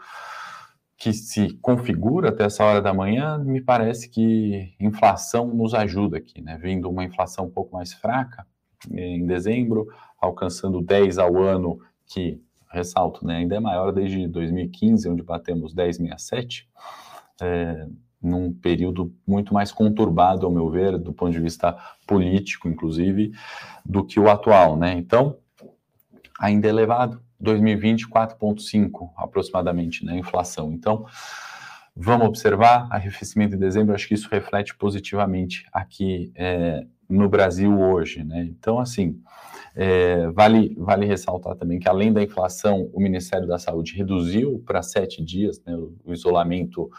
que 0.96 1.12
se 1.12 1.52
configura 1.60 2.30
até 2.30 2.44
essa 2.44 2.64
hora 2.64 2.80
da 2.80 2.94
manhã, 2.94 3.38
me 3.38 3.60
parece 3.60 4.08
que 4.08 4.74
inflação 4.80 5.48
nos 5.48 5.74
ajuda 5.74 6.16
aqui, 6.16 6.40
né? 6.40 6.56
Vindo 6.56 6.88
uma 6.88 7.04
inflação 7.04 7.46
um 7.46 7.50
pouco 7.50 7.76
mais 7.76 7.92
fraca 7.92 8.46
em 8.90 9.26
dezembro, 9.26 9.86
alcançando 10.18 10.80
10 10.80 11.18
ao 11.18 11.36
ano, 11.42 11.78
que, 12.06 12.40
ressalto, 12.70 13.26
né, 13.26 13.36
ainda 13.38 13.56
é 13.56 13.60
maior 13.60 13.92
desde 13.92 14.26
2015, 14.28 15.08
onde 15.08 15.22
batemos 15.22 15.74
10,67, 15.74 16.66
é, 17.40 17.86
num 18.23 18.52
período 18.52 19.14
muito 19.26 19.52
mais 19.52 19.70
conturbado, 19.70 20.46
ao 20.46 20.52
meu 20.52 20.68
ver, 20.70 20.99
do 20.99 21.12
ponto 21.12 21.32
de 21.32 21.40
vista 21.40 21.76
político, 22.06 22.68
inclusive, 22.68 23.32
do 23.85 24.04
que 24.04 24.18
o 24.18 24.30
atual, 24.30 24.76
né? 24.76 24.92
Então, 24.92 25.37
ainda 26.38 26.68
elevado, 26.68 27.20
2020, 27.38 28.08
4,5 28.08 29.11
aproximadamente, 29.16 30.04
né, 30.04 30.18
inflação. 30.18 30.73
Então, 30.73 31.06
vamos 31.94 32.26
observar 32.26 32.88
arrefecimento 32.90 33.54
em 33.54 33.58
dezembro, 33.58 33.94
acho 33.94 34.08
que 34.08 34.14
isso 34.14 34.28
reflete 34.30 34.75
positivamente 34.75 35.66
aqui 35.73 36.32
é, 36.35 36.87
no 37.08 37.28
Brasil 37.28 37.78
hoje, 37.78 38.25
né? 38.25 38.44
Então, 38.44 38.78
assim, 38.78 39.20
é, 39.75 40.28
vale, 40.30 40.75
vale 40.78 41.06
ressaltar 41.06 41.54
também 41.54 41.78
que, 41.78 41.88
além 41.88 42.12
da 42.12 42.23
inflação, 42.23 42.90
o 42.92 43.00
Ministério 43.00 43.46
da 43.46 43.58
Saúde 43.58 43.94
reduziu 43.94 44.62
para 44.66 44.82
sete 44.82 45.23
dias 45.23 45.61
né, 45.64 45.76
o, 45.76 46.12
isolamento 46.12 46.90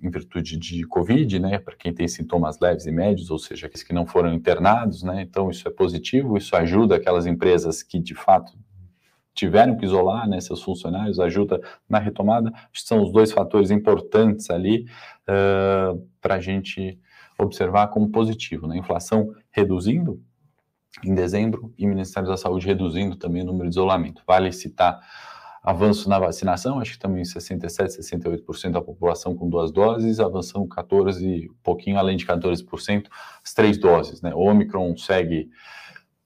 em 0.00 0.08
virtude 0.10 0.56
de 0.56 0.86
Covid, 0.86 1.38
né, 1.40 1.58
para 1.58 1.74
quem 1.74 1.92
tem 1.92 2.06
sintomas 2.06 2.58
leves 2.60 2.86
e 2.86 2.92
médios, 2.92 3.30
ou 3.30 3.38
seja, 3.38 3.66
aqueles 3.66 3.82
que 3.82 3.92
não 3.92 4.06
foram 4.06 4.32
internados, 4.32 5.02
né, 5.02 5.22
então 5.22 5.50
isso 5.50 5.66
é 5.66 5.70
positivo, 5.70 6.36
isso 6.36 6.54
ajuda 6.54 6.96
aquelas 6.96 7.26
empresas 7.26 7.82
que 7.82 7.98
de 7.98 8.14
fato 8.14 8.52
tiveram 9.34 9.76
que 9.76 9.84
isolar 9.84 10.28
né, 10.28 10.40
seus 10.40 10.62
funcionários, 10.62 11.20
ajuda 11.20 11.60
na 11.88 11.98
retomada, 11.98 12.52
são 12.72 13.02
os 13.02 13.12
dois 13.12 13.32
fatores 13.32 13.70
importantes 13.70 14.48
ali 14.48 14.86
uh, 15.28 16.00
para 16.20 16.36
a 16.36 16.40
gente 16.40 16.98
observar 17.38 17.88
como 17.88 18.10
positivo, 18.10 18.66
né, 18.66 18.78
inflação 18.78 19.34
reduzindo 19.50 20.22
em 21.04 21.14
dezembro 21.14 21.74
e 21.76 21.86
Ministério 21.86 22.28
da 22.28 22.36
Saúde 22.38 22.66
reduzindo 22.66 23.16
também 23.16 23.42
o 23.42 23.44
número 23.44 23.68
de 23.68 23.74
isolamento. 23.74 24.22
Vale 24.26 24.50
citar 24.52 24.98
avanço 25.66 26.08
na 26.08 26.16
vacinação, 26.16 26.78
acho 26.78 26.92
que 26.92 26.98
também 27.00 27.24
67, 27.24 27.98
68% 27.98 28.70
da 28.70 28.80
população 28.80 29.34
com 29.34 29.48
duas 29.48 29.72
doses, 29.72 30.20
avançando 30.20 30.68
14, 30.68 31.50
um 31.50 31.54
pouquinho 31.60 31.98
além 31.98 32.16
de 32.16 32.24
14%, 32.24 33.06
as 33.44 33.52
três 33.52 33.76
doses, 33.76 34.22
né? 34.22 34.32
O 34.32 34.42
Omicron 34.42 34.96
segue 34.96 35.50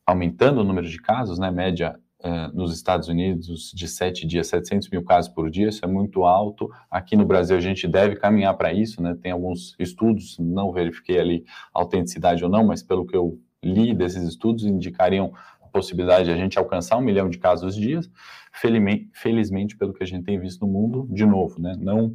aumentando 0.05 0.61
o 0.61 0.65
número 0.65 0.87
de 0.87 1.01
casos, 1.01 1.39
né? 1.39 1.51
Média 1.51 1.99
eh, 2.23 2.51
nos 2.53 2.75
Estados 2.75 3.09
Unidos 3.09 3.73
de 3.75 3.89
sete 3.89 4.27
dias, 4.27 4.49
700 4.49 4.91
mil 4.91 5.03
casos 5.03 5.33
por 5.33 5.51
dia, 5.51 5.71
isso 5.71 5.83
é 5.87 5.89
muito 5.89 6.27
alto. 6.27 6.71
Aqui 6.91 7.17
no 7.17 7.25
Brasil 7.25 7.57
a 7.57 7.61
gente 7.61 7.89
deve 7.89 8.17
caminhar 8.17 8.55
para 8.59 8.75
isso, 8.75 9.03
né? 9.03 9.17
Tem 9.23 9.33
alguns 9.33 9.75
estudos, 9.79 10.37
não 10.39 10.71
verifiquei 10.71 11.19
ali 11.19 11.45
a 11.75 11.81
autenticidade 11.81 12.45
ou 12.45 12.51
não, 12.51 12.67
mas 12.67 12.83
pelo 12.83 13.07
que 13.07 13.17
eu 13.17 13.41
li 13.65 13.95
desses 13.95 14.23
estudos, 14.23 14.65
indicariam 14.65 15.33
possibilidade 15.71 16.25
de 16.25 16.33
a 16.33 16.37
gente 16.37 16.59
alcançar 16.59 16.97
um 16.97 17.03
milhão 17.03 17.29
de 17.29 17.39
casos 17.39 17.75
dias. 17.75 18.11
Felizmente, 18.53 19.11
felizmente, 19.15 19.77
pelo 19.77 19.95
que 19.95 20.03
a 20.03 20.07
gente 20.07 20.25
tem 20.25 20.39
visto 20.39 20.67
no 20.67 20.73
mundo, 20.73 21.07
de 21.11 21.25
novo, 21.25 21.61
né, 21.61 21.75
não 21.79 22.13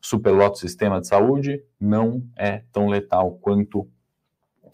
superlota 0.00 0.56
o 0.56 0.60
sistema 0.60 1.00
de 1.00 1.06
saúde, 1.06 1.62
não 1.80 2.22
é 2.36 2.62
tão 2.72 2.88
letal 2.88 3.32
quanto 3.40 3.88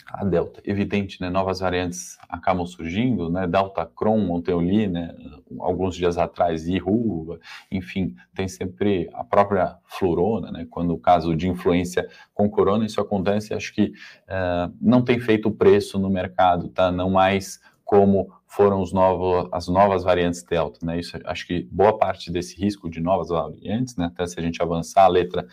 a 0.06 0.24
Delta. 0.24 0.60
Evidente, 0.64 1.20
né, 1.20 1.30
novas 1.30 1.60
variantes 1.60 2.16
acabam 2.28 2.66
surgindo, 2.66 3.30
né, 3.30 3.46
Delta 3.46 3.86
Cron, 3.86 4.30
ontem 4.30 4.52
eu 4.52 4.60
li, 4.60 4.86
né, 4.86 5.14
alguns 5.58 5.96
dias 5.96 6.18
atrás, 6.18 6.68
Ihu, 6.68 7.38
enfim, 7.70 8.14
tem 8.34 8.46
sempre 8.46 9.08
a 9.12 9.24
própria 9.24 9.76
florona, 9.86 10.50
né, 10.50 10.66
quando 10.70 10.92
o 10.92 10.98
caso 10.98 11.34
de 11.34 11.48
influência 11.48 12.06
com 12.32 12.48
corona, 12.48 12.84
isso 12.84 13.00
acontece, 13.00 13.54
acho 13.54 13.74
que 13.74 13.92
uh, 14.28 14.72
não 14.80 15.02
tem 15.02 15.18
feito 15.18 15.50
preço 15.50 15.98
no 15.98 16.10
mercado, 16.10 16.68
tá, 16.68 16.92
não 16.92 17.10
mais 17.10 17.60
como 17.84 18.32
foram 18.46 18.80
os 18.80 18.92
novos, 18.92 19.48
as 19.52 19.68
novas 19.68 20.02
variantes 20.02 20.42
Delta, 20.42 20.84
né? 20.84 20.98
Isso, 20.98 21.18
acho 21.24 21.46
que 21.46 21.68
boa 21.70 21.98
parte 21.98 22.30
desse 22.30 22.56
risco 22.60 22.88
de 22.88 23.00
novas 23.00 23.28
variantes, 23.28 23.96
né? 23.96 24.06
Até 24.06 24.26
se 24.26 24.38
a 24.38 24.42
gente 24.42 24.62
avançar 24.62 25.04
a 25.04 25.08
letra 25.08 25.46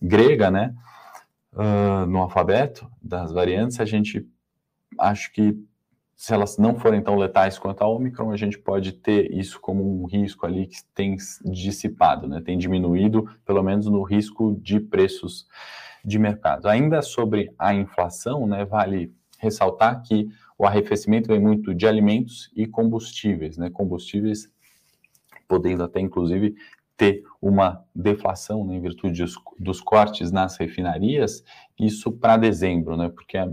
grega, 0.00 0.50
né? 0.50 0.74
Uh, 1.52 2.06
no 2.06 2.18
alfabeto 2.18 2.88
das 3.02 3.32
variantes, 3.32 3.80
a 3.80 3.84
gente 3.84 4.26
acho 4.98 5.32
que 5.32 5.56
se 6.14 6.32
elas 6.32 6.56
não 6.56 6.78
forem 6.78 7.02
tão 7.02 7.16
letais 7.16 7.58
quanto 7.58 7.82
a 7.82 7.88
Omicron, 7.88 8.30
a 8.30 8.36
gente 8.36 8.58
pode 8.58 8.92
ter 8.92 9.30
isso 9.32 9.60
como 9.60 10.02
um 10.02 10.06
risco 10.06 10.46
ali 10.46 10.66
que 10.66 10.78
tem 10.94 11.16
dissipado, 11.44 12.26
né? 12.26 12.40
Tem 12.40 12.56
diminuído, 12.56 13.28
pelo 13.44 13.62
menos 13.62 13.86
no 13.86 14.02
risco 14.02 14.58
de 14.62 14.80
preços 14.80 15.46
de 16.02 16.18
mercado. 16.18 16.68
Ainda 16.68 17.02
sobre 17.02 17.52
a 17.58 17.74
inflação, 17.74 18.46
né? 18.46 18.64
Vale 18.64 19.12
ressaltar 19.38 20.02
que 20.02 20.28
o 20.58 20.64
arrefecimento 20.64 21.28
vem 21.28 21.40
muito 21.40 21.74
de 21.74 21.86
alimentos 21.86 22.50
e 22.54 22.66
combustíveis, 22.66 23.56
né? 23.58 23.70
Combustíveis 23.70 24.50
podendo 25.46 25.84
até, 25.84 26.00
inclusive, 26.00 26.56
ter 26.96 27.22
uma 27.40 27.84
deflação 27.94 28.64
né, 28.64 28.76
em 28.76 28.80
virtude 28.80 29.22
dos, 29.22 29.34
dos, 29.58 29.80
cortes 29.80 30.32
nas 30.32 30.56
refinarias, 30.56 31.44
isso 31.78 32.10
para 32.10 32.36
dezembro, 32.36 32.96
né? 32.96 33.10
Porque 33.10 33.36
a, 33.36 33.48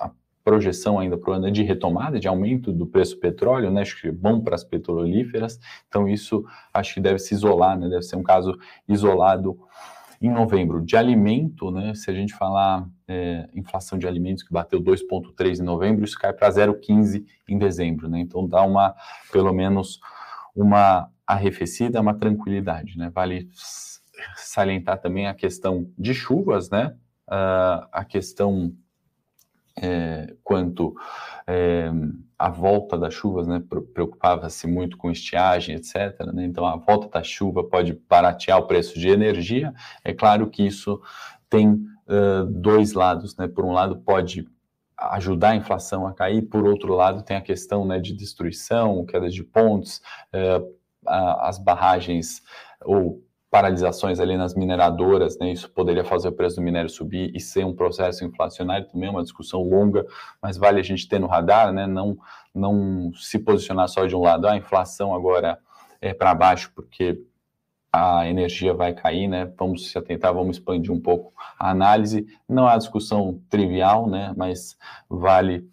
a 0.00 0.10
projeção 0.42 0.98
ainda 0.98 1.16
para 1.18 1.30
o 1.30 1.34
ano 1.34 1.48
é 1.48 1.50
de 1.50 1.62
retomada, 1.62 2.18
de 2.18 2.26
aumento 2.26 2.72
do 2.72 2.86
preço 2.86 3.16
do 3.16 3.20
petróleo, 3.20 3.70
né? 3.70 3.82
Acho 3.82 4.00
que 4.00 4.08
é 4.08 4.12
bom 4.12 4.40
para 4.40 4.54
as 4.54 4.64
petrolíferas, 4.64 5.60
então 5.86 6.08
isso 6.08 6.44
acho 6.72 6.94
que 6.94 7.00
deve 7.00 7.18
se 7.18 7.34
isolar, 7.34 7.78
né? 7.78 7.88
Deve 7.88 8.02
ser 8.02 8.16
um 8.16 8.22
caso 8.22 8.58
isolado 8.88 9.58
em 10.20 10.30
novembro. 10.30 10.80
De 10.80 10.96
alimento, 10.96 11.70
né, 11.70 11.94
se 11.94 12.10
a 12.10 12.14
gente 12.14 12.34
falar 12.34 12.88
é, 13.08 13.48
inflação 13.54 13.98
de 13.98 14.06
alimentos 14.06 14.42
que 14.42 14.52
bateu 14.52 14.80
2,3 14.80 15.60
em 15.60 15.62
novembro, 15.62 16.04
isso 16.04 16.18
cai 16.18 16.32
para 16.32 16.48
0,15 16.48 17.24
em 17.48 17.58
dezembro. 17.58 18.08
Né? 18.08 18.20
Então 18.20 18.46
dá 18.46 18.62
uma, 18.62 18.94
pelo 19.32 19.52
menos, 19.52 20.00
uma 20.54 21.10
arrefecida, 21.26 22.00
uma 22.00 22.14
tranquilidade. 22.14 22.96
Né? 22.96 23.10
Vale 23.14 23.48
salientar 24.36 24.98
também 25.00 25.26
a 25.26 25.34
questão 25.34 25.90
de 25.98 26.14
chuvas, 26.14 26.70
né? 26.70 26.94
Uh, 27.28 27.82
a 27.92 28.04
questão 28.04 28.72
é, 29.82 30.34
quanto 30.42 30.94
é, 31.46 31.90
a 32.38 32.50
volta 32.50 32.98
das 32.98 33.14
chuvas, 33.14 33.46
né, 33.46 33.62
preocupava-se 33.94 34.66
muito 34.66 34.96
com 34.96 35.10
estiagem, 35.10 35.76
etc. 35.76 36.20
Né, 36.32 36.44
então, 36.44 36.66
a 36.66 36.76
volta 36.76 37.08
da 37.08 37.22
chuva 37.22 37.64
pode 37.64 37.94
baratear 38.08 38.58
o 38.58 38.66
preço 38.66 38.98
de 38.98 39.08
energia. 39.08 39.72
É 40.04 40.12
claro 40.12 40.48
que 40.50 40.66
isso 40.66 41.00
tem 41.48 41.72
uh, 41.72 42.44
dois 42.48 42.92
lados, 42.92 43.36
né? 43.36 43.48
Por 43.48 43.64
um 43.64 43.72
lado, 43.72 43.96
pode 43.98 44.46
ajudar 44.98 45.50
a 45.50 45.56
inflação 45.56 46.06
a 46.06 46.12
cair, 46.12 46.42
por 46.42 46.66
outro 46.66 46.94
lado, 46.94 47.22
tem 47.22 47.36
a 47.36 47.42
questão 47.42 47.84
né, 47.84 47.98
de 48.00 48.14
destruição, 48.14 49.04
quedas 49.04 49.34
de 49.34 49.44
pontos, 49.44 50.00
uh, 50.32 50.76
as 51.06 51.58
barragens 51.58 52.42
ou 52.84 53.22
paralisações 53.56 54.20
ali 54.20 54.36
nas 54.36 54.54
mineradoras, 54.54 55.38
né? 55.38 55.50
Isso 55.50 55.70
poderia 55.70 56.04
fazer 56.04 56.28
o 56.28 56.32
preço 56.32 56.56
do 56.56 56.62
minério 56.62 56.90
subir 56.90 57.34
e 57.34 57.40
ser 57.40 57.64
um 57.64 57.74
processo 57.74 58.22
inflacionário 58.22 58.86
também, 58.86 59.08
é 59.08 59.10
uma 59.10 59.22
discussão 59.22 59.62
longa, 59.62 60.04
mas 60.42 60.58
vale 60.58 60.78
a 60.78 60.82
gente 60.82 61.08
ter 61.08 61.18
no 61.18 61.26
radar, 61.26 61.72
né? 61.72 61.86
Não, 61.86 62.18
não 62.54 63.10
se 63.14 63.38
posicionar 63.38 63.88
só 63.88 64.04
de 64.04 64.14
um 64.14 64.20
lado, 64.20 64.46
ah, 64.46 64.52
a 64.52 64.56
inflação 64.58 65.14
agora 65.14 65.58
é 66.02 66.12
para 66.12 66.34
baixo 66.34 66.70
porque 66.74 67.18
a 67.90 68.28
energia 68.28 68.74
vai 68.74 68.92
cair, 68.92 69.26
né? 69.26 69.50
Vamos 69.58 69.90
se 69.90 69.96
atentar, 69.96 70.34
vamos 70.34 70.58
expandir 70.58 70.92
um 70.92 71.00
pouco 71.00 71.32
a 71.58 71.70
análise. 71.70 72.26
Não 72.46 72.64
é 72.64 72.72
uma 72.72 72.78
discussão 72.78 73.40
trivial, 73.48 74.06
né? 74.06 74.34
Mas 74.36 74.76
vale 75.08 75.66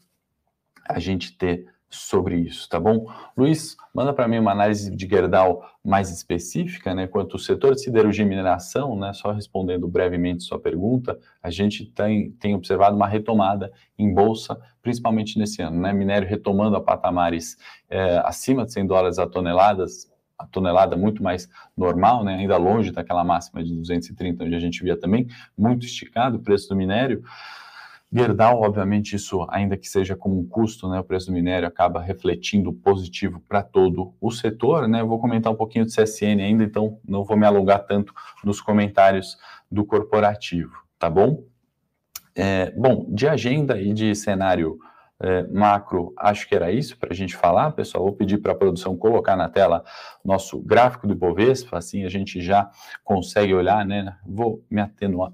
a 0.88 1.00
gente 1.00 1.38
ter 1.38 1.68
sobre 1.96 2.38
isso, 2.38 2.68
tá 2.68 2.80
bom? 2.80 3.06
Luiz, 3.38 3.76
manda 3.94 4.14
para 4.14 4.28
mim 4.28 4.40
uma 4.40 4.52
análise 4.52 4.90
de 4.90 5.08
Gerdau 5.08 5.64
mais 5.84 6.10
específica, 6.10 6.94
né? 6.96 7.08
Quanto 7.08 7.34
ao 7.34 7.40
setor 7.40 7.76
de 7.76 7.82
siderurgia 7.82 8.26
e 8.26 8.28
mineração, 8.28 8.98
né? 8.98 9.14
Só 9.14 9.32
respondendo 9.32 9.88
brevemente 9.88 10.44
sua 10.44 10.60
pergunta, 10.60 11.18
a 11.42 11.50
gente 11.50 11.86
tem, 11.86 12.32
tem 12.32 12.56
observado 12.56 12.96
uma 12.96 13.08
retomada 13.08 13.72
em 13.98 14.14
bolsa, 14.14 14.60
principalmente 14.82 15.38
nesse 15.38 15.62
ano, 15.62 15.80
né? 15.80 15.94
Minério 15.94 16.28
retomando 16.28 16.76
a 16.76 16.82
patamares 16.82 17.58
é, 17.90 18.18
acima 18.26 18.66
de 18.66 18.74
100 18.74 18.88
dólares 18.88 19.20
a 19.20 19.28
toneladas, 19.28 20.12
a 20.38 20.48
tonelada 20.48 20.96
muito 20.96 21.22
mais 21.22 21.48
normal, 21.78 22.24
né? 22.24 22.36
Ainda 22.36 22.58
longe 22.58 22.92
daquela 22.92 23.24
máxima 23.24 23.64
de 23.64 23.76
230, 23.76 24.44
onde 24.44 24.56
a 24.56 24.60
gente 24.60 24.84
via 24.84 24.98
também 24.98 25.28
muito 25.58 25.86
esticado 25.86 26.38
o 26.38 26.42
preço 26.42 26.70
do 26.70 26.76
minério. 26.76 27.24
Gerdau, 28.16 28.62
obviamente, 28.62 29.16
isso, 29.16 29.44
ainda 29.50 29.76
que 29.76 29.90
seja 29.90 30.16
como 30.16 30.40
um 30.40 30.46
custo, 30.48 30.88
né, 30.88 31.00
o 31.00 31.04
preço 31.04 31.28
do 31.28 31.34
minério 31.34 31.68
acaba 31.68 32.00
refletindo 32.00 32.72
positivo 32.72 33.42
para 33.50 33.64
todo 33.64 34.14
o 34.22 34.30
setor, 34.30 34.88
né? 34.88 35.02
Eu 35.02 35.08
vou 35.08 35.20
comentar 35.20 35.52
um 35.52 35.56
pouquinho 35.56 35.84
do 35.84 35.92
CSN 35.92 36.40
ainda, 36.40 36.64
então 36.64 37.00
não 37.08 37.24
vou 37.24 37.36
me 37.36 37.44
alongar 37.44 37.88
tanto 37.88 38.14
nos 38.44 38.62
comentários 38.62 39.36
do 39.72 39.84
corporativo, 39.84 40.78
tá 41.00 41.10
bom? 41.10 41.44
É, 42.36 42.70
bom, 42.72 43.08
de 43.10 43.28
agenda 43.28 43.82
e 43.82 43.92
de 43.94 44.14
cenário 44.14 44.78
é, 45.20 45.48
macro, 45.48 46.14
acho 46.16 46.48
que 46.48 46.54
era 46.54 46.72
isso 46.72 46.96
para 47.00 47.14
a 47.14 47.16
gente 47.16 47.36
falar, 47.36 47.72
pessoal. 47.72 48.04
Vou 48.04 48.14
pedir 48.14 48.38
para 48.38 48.52
a 48.52 48.56
produção 48.56 48.96
colocar 48.96 49.36
na 49.36 49.50
tela 49.50 49.84
nosso 50.24 50.60
gráfico 50.60 51.08
do 51.08 51.14
Ibovespa, 51.14 51.80
assim 51.80 52.06
a 52.06 52.10
gente 52.10 52.42
já 52.42 52.70
consegue 53.04 53.56
olhar, 53.56 53.84
né? 53.84 54.16
Vou 54.24 54.64
me, 54.70 54.84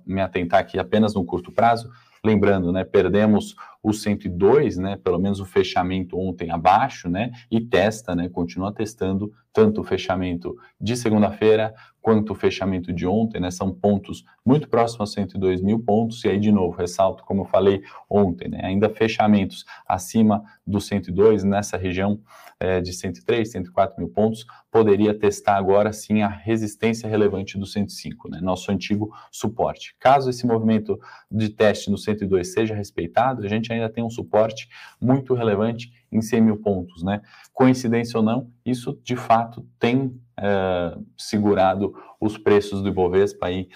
me 0.06 0.22
atentar 0.22 0.62
aqui 0.62 0.80
apenas 0.80 1.14
no 1.14 1.26
curto 1.26 1.52
prazo 1.52 1.90
Lembrando, 2.24 2.72
né, 2.72 2.84
perdemos 2.84 3.56
o 3.82 3.94
102, 3.94 4.78
né, 4.78 4.98
pelo 4.98 5.20
menos 5.20 5.40
o 5.40 5.46
fechamento 5.46 6.18
ontem 6.18 6.52
abaixo, 6.52 7.10
né, 7.10 7.32
e 7.50 7.62
testa, 7.62 8.16
né, 8.16 8.28
continua 8.28 8.74
testando 8.74 9.32
tanto 9.54 9.82
o 9.82 9.84
fechamento 9.84 10.56
de 10.80 10.96
segunda-feira 10.96 11.74
quanto 12.02 12.32
o 12.32 12.36
fechamento 12.36 12.94
de 12.94 13.06
ontem, 13.06 13.42
né, 13.42 13.52
são 13.52 13.74
pontos 13.74 14.24
muito 14.46 14.70
próximos 14.70 15.10
a 15.10 15.14
102 15.14 15.62
mil 15.62 15.80
pontos, 15.80 16.24
e 16.24 16.30
aí, 16.30 16.40
de 16.40 16.52
novo, 16.52 16.78
ressalto, 16.78 17.24
como 17.24 17.42
eu 17.42 17.46
falei 17.46 17.82
ontem, 18.10 18.50
né, 18.50 18.62
ainda 18.64 18.90
fechamentos 18.90 19.66
acima 19.88 20.44
do 20.66 20.80
102, 20.80 21.44
nessa 21.44 21.78
região 21.78 22.20
é, 22.60 22.82
de 22.82 22.92
103, 22.94 23.52
104 23.52 23.98
mil 24.00 24.10
pontos, 24.10 24.46
poderia 24.72 25.14
testar 25.14 25.56
agora 25.56 25.92
sim 25.94 26.22
a 26.22 26.28
resistência 26.28 27.10
relevante 27.10 27.58
do 27.58 27.66
105, 27.66 28.30
né, 28.30 28.40
nosso 28.42 28.72
antigo 28.72 29.12
suporte. 29.32 29.96
Caso 30.00 30.30
esse 30.30 30.46
movimento 30.46 31.00
de 31.32 31.50
teste 31.50 31.90
no 31.90 31.98
102 31.98 32.54
seja 32.54 32.76
respeitado, 32.76 33.46
a 33.46 33.48
gente 33.48 33.69
ainda 33.74 33.90
tem 33.90 34.04
um 34.04 34.10
suporte 34.10 34.68
muito 35.02 35.34
relevante 35.34 35.92
em 36.12 36.22
100 36.22 36.42
mil 36.42 36.58
pontos, 36.58 37.04
né? 37.04 37.22
Coincidência 37.54 38.18
ou 38.18 38.24
não, 38.24 38.50
isso 38.66 39.00
de 39.04 39.16
fato 39.16 39.66
tem 39.80 40.20
é, 40.38 40.98
segurado 41.18 41.94
os 42.20 42.38
preços 42.38 42.82
do 42.82 42.90
Ibovespa 42.90 43.48
aí 43.48 43.70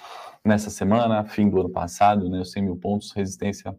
nessa 0.44 0.70
semana, 0.70 1.24
fim 1.24 1.50
do 1.50 1.60
ano 1.60 1.70
passado, 1.70 2.30
né? 2.30 2.42
Os 2.42 2.52
100 2.52 2.64
mil 2.64 2.76
pontos, 2.76 3.12
resistência 3.12 3.76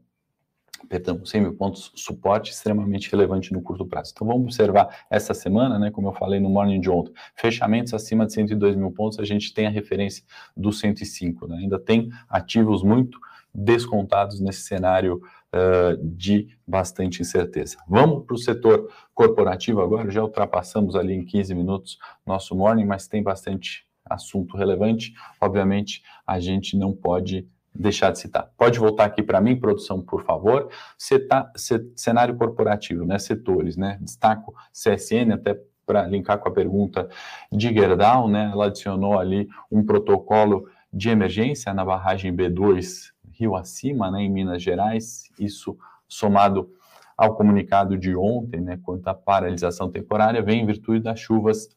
perdão, 0.89 1.25
100 1.25 1.41
mil 1.41 1.55
pontos, 1.55 1.93
suporte 1.95 2.53
extremamente 2.53 3.11
relevante 3.11 3.53
no 3.53 3.63
curto 3.63 3.87
prazo. 3.87 4.13
Então 4.15 4.27
vamos 4.27 4.45
observar 4.45 5.05
essa 5.11 5.35
semana, 5.35 5.79
né, 5.79 5.91
como 5.91 6.09
eu 6.09 6.13
falei 6.13 6.41
no 6.41 6.51
morning 6.51 6.81
de 6.81 6.91
ontem, 6.91 7.13
fechamentos 7.35 7.95
acima 7.95 8.27
de 8.27 8.33
102 8.33 8.77
mil 8.77 8.91
pontos, 8.91 9.19
a 9.19 9.25
gente 9.25 9.53
tem 9.53 9.67
a 9.67 9.71
referência 9.71 10.25
do 10.57 10.73
105, 10.73 11.47
né? 11.47 11.57
ainda 11.57 11.79
tem 11.79 12.11
ativos 12.29 12.83
muito 12.83 13.19
descontados 13.55 14.41
nesse 14.41 14.63
cenário 14.63 15.23
uh, 15.55 15.97
de 16.03 16.49
bastante 16.67 17.23
incerteza. 17.23 17.77
Vamos 17.89 18.25
para 18.27 18.35
o 18.35 18.39
setor 18.39 18.91
corporativo 19.15 19.81
agora, 19.81 20.11
já 20.11 20.23
ultrapassamos 20.23 20.97
ali 20.97 21.15
em 21.15 21.25
15 21.25 21.55
minutos 21.55 21.99
nosso 22.27 22.55
morning, 22.57 22.85
mas 22.85 23.07
tem 23.07 23.23
bastante 23.23 23.87
assunto 24.05 24.57
relevante. 24.57 25.15
Obviamente, 25.41 26.03
a 26.27 26.41
gente 26.41 26.77
não 26.77 26.93
pode 26.93 27.49
deixar 27.75 28.11
de 28.13 28.19
citar. 28.21 28.51
Pode 28.57 28.79
voltar 28.79 29.05
aqui 29.05 29.23
para 29.23 29.41
mim, 29.41 29.59
produção, 29.59 30.01
por 30.01 30.25
favor. 30.25 30.69
Ceta, 30.97 31.51
cenário 31.97 32.37
corporativo, 32.37 33.05
né? 33.05 33.19
Setores, 33.19 33.77
né? 33.77 33.99
Destaco 34.01 34.55
CSN 34.73 35.33
até 35.33 35.59
para 35.87 36.07
linkar 36.07 36.39
com 36.39 36.49
a 36.49 36.53
pergunta 36.53 37.09
de 37.51 37.73
Gerdau, 37.73 38.29
né? 38.29 38.51
Ela 38.53 38.67
adicionou 38.67 39.19
ali 39.19 39.49
um 39.71 39.85
protocolo 39.85 40.69
de 40.93 41.09
emergência 41.09 41.75
na 41.75 41.85
barragem 41.85 42.35
B2 42.35 43.14
Rio 43.39 43.57
Acima, 43.57 44.11
né, 44.11 44.23
em 44.23 44.31
Minas 44.31 44.63
Gerais, 44.63 45.31
isso 45.39 45.77
somado 46.09 46.71
ao 47.17 47.37
comunicado 47.37 47.97
de 47.97 48.17
ontem, 48.17 48.61
né, 48.61 48.79
quanto 48.83 49.07
à 49.09 49.15
paralisação 49.15 49.91
temporária, 49.91 50.43
vem 50.43 50.63
em 50.63 50.67
virtude 50.67 51.01
das 51.01 51.21
chuvas 51.21 51.69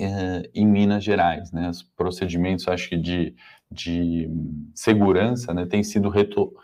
eh, 0.00 0.50
em 0.54 0.66
Minas 0.66 1.04
Gerais, 1.04 1.52
né, 1.52 1.68
os 1.68 1.82
procedimentos, 1.82 2.66
acho 2.66 2.88
que 2.88 2.96
de, 2.96 3.34
de 3.70 4.28
segurança, 4.74 5.52
né, 5.54 5.66
têm 5.66 5.82
sido 5.82 6.10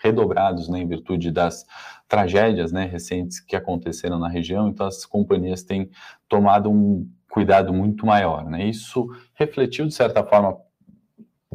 redobrados, 0.03 0.69
né, 0.69 0.81
em 0.81 0.89
virtude 0.89 1.31
das 1.31 1.65
tragédias, 2.09 2.73
né, 2.73 2.85
recentes 2.85 3.39
que 3.39 3.55
aconteceram 3.55 4.19
na 4.19 4.29
região, 4.29 4.69
então 4.69 4.87
as 4.87 5.05
companhias 5.05 5.63
têm 5.63 5.91
tomado 6.29 6.71
um 6.71 7.09
cuidado 7.31 7.73
muito 7.73 8.07
maior, 8.07 8.45
né, 8.45 8.65
isso 8.67 9.07
refletiu, 9.35 9.87
de 9.87 9.95
certa 9.95 10.25
forma, 10.25 10.57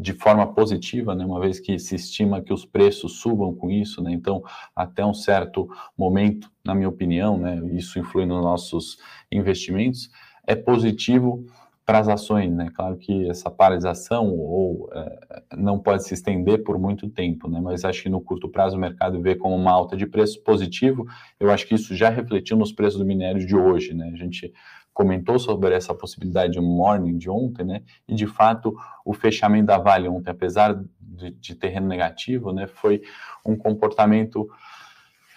de 0.03 0.13
forma 0.13 0.45
positiva, 0.53 1.15
né, 1.15 1.25
uma 1.25 1.39
vez 1.39 1.59
que 1.59 1.79
se 1.79 1.95
estima 1.95 2.41
que 2.41 2.53
os 2.53 2.65
preços 2.65 3.19
subam 3.19 3.55
com 3.55 3.71
isso, 3.71 4.03
né, 4.03 4.11
então 4.11 4.43
até 4.75 5.05
um 5.05 5.13
certo 5.13 5.69
momento, 5.97 6.51
na 6.63 6.75
minha 6.75 6.89
opinião, 6.89 7.37
né, 7.37 7.61
isso 7.71 7.97
influi 7.97 8.25
nos 8.25 8.43
nossos 8.43 8.97
investimentos, 9.31 10.11
é 10.45 10.55
positivo 10.55 11.45
para 11.85 11.99
as 11.99 12.07
ações, 12.07 12.49
né? 12.49 12.69
Claro 12.73 12.95
que 12.95 13.29
essa 13.29 13.51
paralisação 13.51 14.29
ou 14.29 14.89
é, 14.93 15.43
não 15.57 15.77
pode 15.77 16.05
se 16.05 16.13
estender 16.13 16.63
por 16.63 16.79
muito 16.79 17.09
tempo, 17.09 17.49
né? 17.49 17.59
Mas 17.61 17.83
acho 17.83 18.03
que 18.03 18.09
no 18.09 18.21
curto 18.21 18.47
prazo 18.47 18.77
o 18.77 18.79
mercado 18.79 19.21
vê 19.21 19.35
como 19.35 19.53
uma 19.53 19.71
alta 19.71 19.97
de 19.97 20.07
preço 20.07 20.41
positivo. 20.43 21.05
Eu 21.37 21.51
acho 21.51 21.67
que 21.67 21.75
isso 21.75 21.93
já 21.93 22.09
refletiu 22.09 22.55
nos 22.55 22.71
preços 22.71 22.97
do 22.97 23.05
minério 23.05 23.45
de 23.45 23.55
hoje, 23.55 23.93
né? 23.93 24.11
A 24.13 24.17
gente 24.17 24.53
comentou 24.93 25.39
sobre 25.39 25.73
essa 25.73 25.93
possibilidade 25.93 26.53
de 26.53 26.61
morning 26.61 27.17
de 27.17 27.29
ontem, 27.29 27.65
né? 27.65 27.81
E 28.07 28.13
de 28.13 28.27
fato 28.27 28.75
o 29.03 29.13
fechamento 29.13 29.65
da 29.67 29.77
Vale 29.77 30.07
ontem, 30.07 30.29
apesar 30.29 30.79
de, 30.99 31.31
de 31.31 31.55
terreno 31.55 31.87
negativo, 31.87 32.51
né, 32.51 32.67
foi 32.67 33.01
um 33.45 33.55
comportamento 33.55 34.47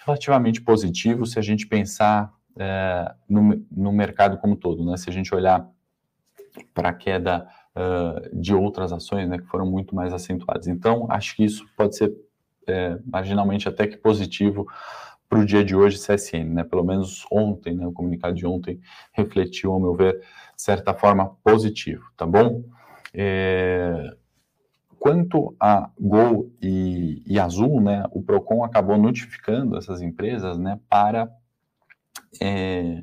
relativamente 0.05 0.61
positivo 0.61 1.27
se 1.27 1.39
a 1.39 1.43
gente 1.43 1.67
pensar 1.67 2.33
é, 2.59 3.15
no, 3.29 3.65
no 3.71 3.93
mercado 3.93 4.39
como 4.39 4.57
todo, 4.57 4.85
né? 4.85 4.97
Se 4.97 5.11
a 5.11 5.13
gente 5.13 5.35
olhar 5.35 5.67
para 6.73 6.91
a 6.91 6.95
queda 6.95 7.47
uh, 7.77 8.39
de 8.41 8.55
outras 8.55 8.93
ações, 8.93 9.29
né, 9.29 9.39
que 9.39 9.47
foram 9.47 9.67
muito 9.67 9.95
mais 9.95 10.13
acentuadas. 10.13 10.67
Então, 10.67 11.07
acho 11.11 11.37
que 11.37 11.45
isso 11.45 11.67
pode 11.77 11.97
ser 11.97 12.15
é, 12.67 12.99
marginalmente 13.05 13.69
até 13.69 13.87
que 13.87 13.97
positivo 13.97 14.67
para 15.29 15.39
o 15.39 15.45
dia 15.45 15.65
de 15.65 15.75
hoje 15.75 15.99
CSN, 15.99 16.55
né? 16.55 16.65
Pelo 16.65 16.85
menos 16.85 17.25
ontem, 17.31 17.75
né? 17.75 17.87
O 17.87 17.93
comunicado 17.93 18.35
de 18.35 18.47
ontem 18.47 18.81
refletiu, 19.13 19.73
ao 19.73 19.81
meu 19.81 19.95
ver, 19.95 20.21
certa 20.57 20.95
forma 20.95 21.37
positivo, 21.43 22.05
tá 22.17 22.27
bom? 22.27 22.65
É... 23.13 24.15
Quanto 24.99 25.55
a 25.61 25.91
Gol 25.99 26.51
e, 26.61 27.23
e, 27.27 27.39
Azul, 27.39 27.81
né? 27.81 28.05
O 28.13 28.23
Procon 28.23 28.65
acabou 28.65 28.97
notificando 28.97 29.77
essas 29.77 30.01
empresas, 30.01 30.59
né? 30.59 30.81
Para 30.89 31.31
é... 32.41 33.03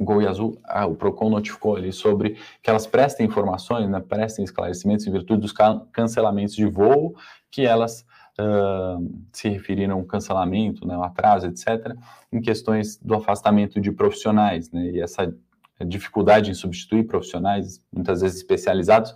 Gol 0.00 0.22
e 0.22 0.26
Azul, 0.28 0.58
ah, 0.64 0.86
o 0.86 0.94
Procon 0.94 1.28
notificou 1.28 1.74
ali 1.74 1.92
sobre 1.92 2.36
que 2.62 2.70
elas 2.70 2.86
prestem 2.86 3.26
informações, 3.26 3.88
né? 3.90 4.00
Prestem 4.00 4.44
esclarecimentos 4.44 5.06
em 5.06 5.10
virtude 5.10 5.40
dos 5.40 5.52
cancelamentos 5.92 6.54
de 6.54 6.66
voo 6.66 7.16
que 7.50 7.66
elas 7.66 8.06
uh, 8.40 9.24
se 9.32 9.48
referiram 9.48 9.96
ao 9.96 10.04
cancelamento, 10.04 10.86
né, 10.86 10.94
ao 10.94 11.04
atraso, 11.04 11.46
etc., 11.46 11.94
em 12.32 12.40
questões 12.40 12.96
do 12.98 13.14
afastamento 13.14 13.80
de 13.80 13.92
profissionais, 13.92 14.70
né, 14.70 14.90
e 14.90 15.00
essa 15.00 15.34
dificuldade 15.86 16.50
em 16.50 16.54
substituir 16.54 17.04
profissionais, 17.04 17.82
muitas 17.92 18.20
vezes 18.20 18.38
especializados, 18.38 19.12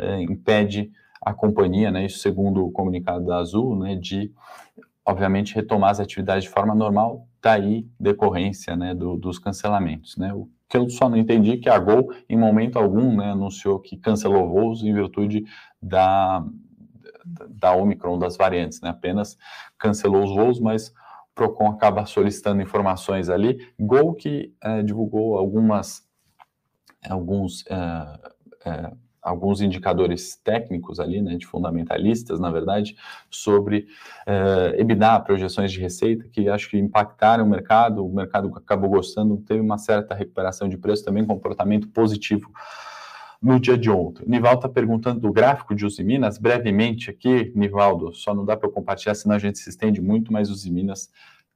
uh, 0.00 0.20
impede 0.20 0.90
a 1.20 1.32
companhia, 1.32 1.90
né, 1.90 2.06
isso 2.06 2.18
segundo 2.18 2.64
o 2.64 2.70
comunicado 2.70 3.24
da 3.24 3.38
Azul, 3.38 3.76
né, 3.78 3.96
de, 3.96 4.32
obviamente, 5.04 5.54
retomar 5.54 5.90
as 5.90 6.00
atividades 6.00 6.44
de 6.44 6.50
forma 6.50 6.74
normal, 6.74 7.26
daí 7.42 7.86
decorrência, 7.98 8.76
né, 8.76 8.94
do, 8.94 9.16
dos 9.16 9.38
cancelamentos, 9.38 10.16
né, 10.16 10.32
o 10.34 10.48
que 10.68 10.76
eu 10.76 10.90
só 10.90 11.08
não 11.08 11.16
entendi 11.16 11.52
é 11.52 11.56
que 11.56 11.68
a 11.68 11.78
Gol, 11.78 12.12
em 12.28 12.36
momento 12.36 12.76
algum, 12.76 13.16
né, 13.16 13.30
anunciou 13.30 13.78
que 13.78 13.96
cancelou 13.96 14.48
voos 14.48 14.82
em 14.82 14.92
virtude 14.92 15.44
da, 15.80 16.44
da 17.48 17.74
Omicron, 17.74 18.18
das 18.18 18.36
variantes, 18.36 18.80
né? 18.80 18.90
Apenas 18.90 19.36
cancelou 19.78 20.24
os 20.24 20.34
voos, 20.34 20.60
mas 20.60 20.88
o 20.88 20.92
Procon 21.34 21.68
acaba 21.68 22.06
solicitando 22.06 22.62
informações 22.62 23.28
ali. 23.28 23.68
Gol 23.78 24.14
que 24.14 24.54
é, 24.62 24.82
divulgou 24.82 25.36
algumas, 25.36 26.06
alguns, 27.08 27.64
é, 27.68 28.20
é, 28.64 28.92
alguns 29.20 29.60
indicadores 29.60 30.36
técnicos 30.36 31.00
ali, 31.00 31.20
né, 31.20 31.36
de 31.36 31.46
fundamentalistas, 31.46 32.38
na 32.38 32.50
verdade, 32.50 32.96
sobre 33.28 33.86
é, 34.24 34.80
EBITDA, 34.80 35.20
projeções 35.20 35.72
de 35.72 35.80
receita, 35.80 36.28
que 36.28 36.48
acho 36.48 36.70
que 36.70 36.78
impactaram 36.78 37.44
o 37.44 37.48
mercado, 37.48 38.06
o 38.06 38.14
mercado 38.14 38.52
acabou 38.56 38.88
gostando, 38.88 39.36
teve 39.38 39.60
uma 39.60 39.78
certa 39.78 40.14
recuperação 40.14 40.68
de 40.68 40.78
preço, 40.78 41.04
também 41.04 41.26
comportamento 41.26 41.88
positivo 41.88 42.50
no 43.42 43.60
dia 43.60 43.76
de 43.76 43.90
ontem. 43.90 44.24
Nivaldo 44.26 44.58
está 44.58 44.68
perguntando 44.68 45.20
do 45.20 45.32
gráfico 45.32 45.74
de 45.74 45.84
Usiminas, 45.84 46.38
brevemente 46.38 47.10
aqui, 47.10 47.52
Nivaldo, 47.54 48.12
só 48.14 48.34
não 48.34 48.44
dá 48.44 48.56
para 48.56 48.68
eu 48.68 48.72
compartilhar, 48.72 49.14
senão 49.14 49.36
a 49.36 49.38
gente 49.38 49.58
se 49.58 49.68
estende 49.68 50.00
muito, 50.00 50.32
mas 50.32 50.50
Usiminas 50.50 51.10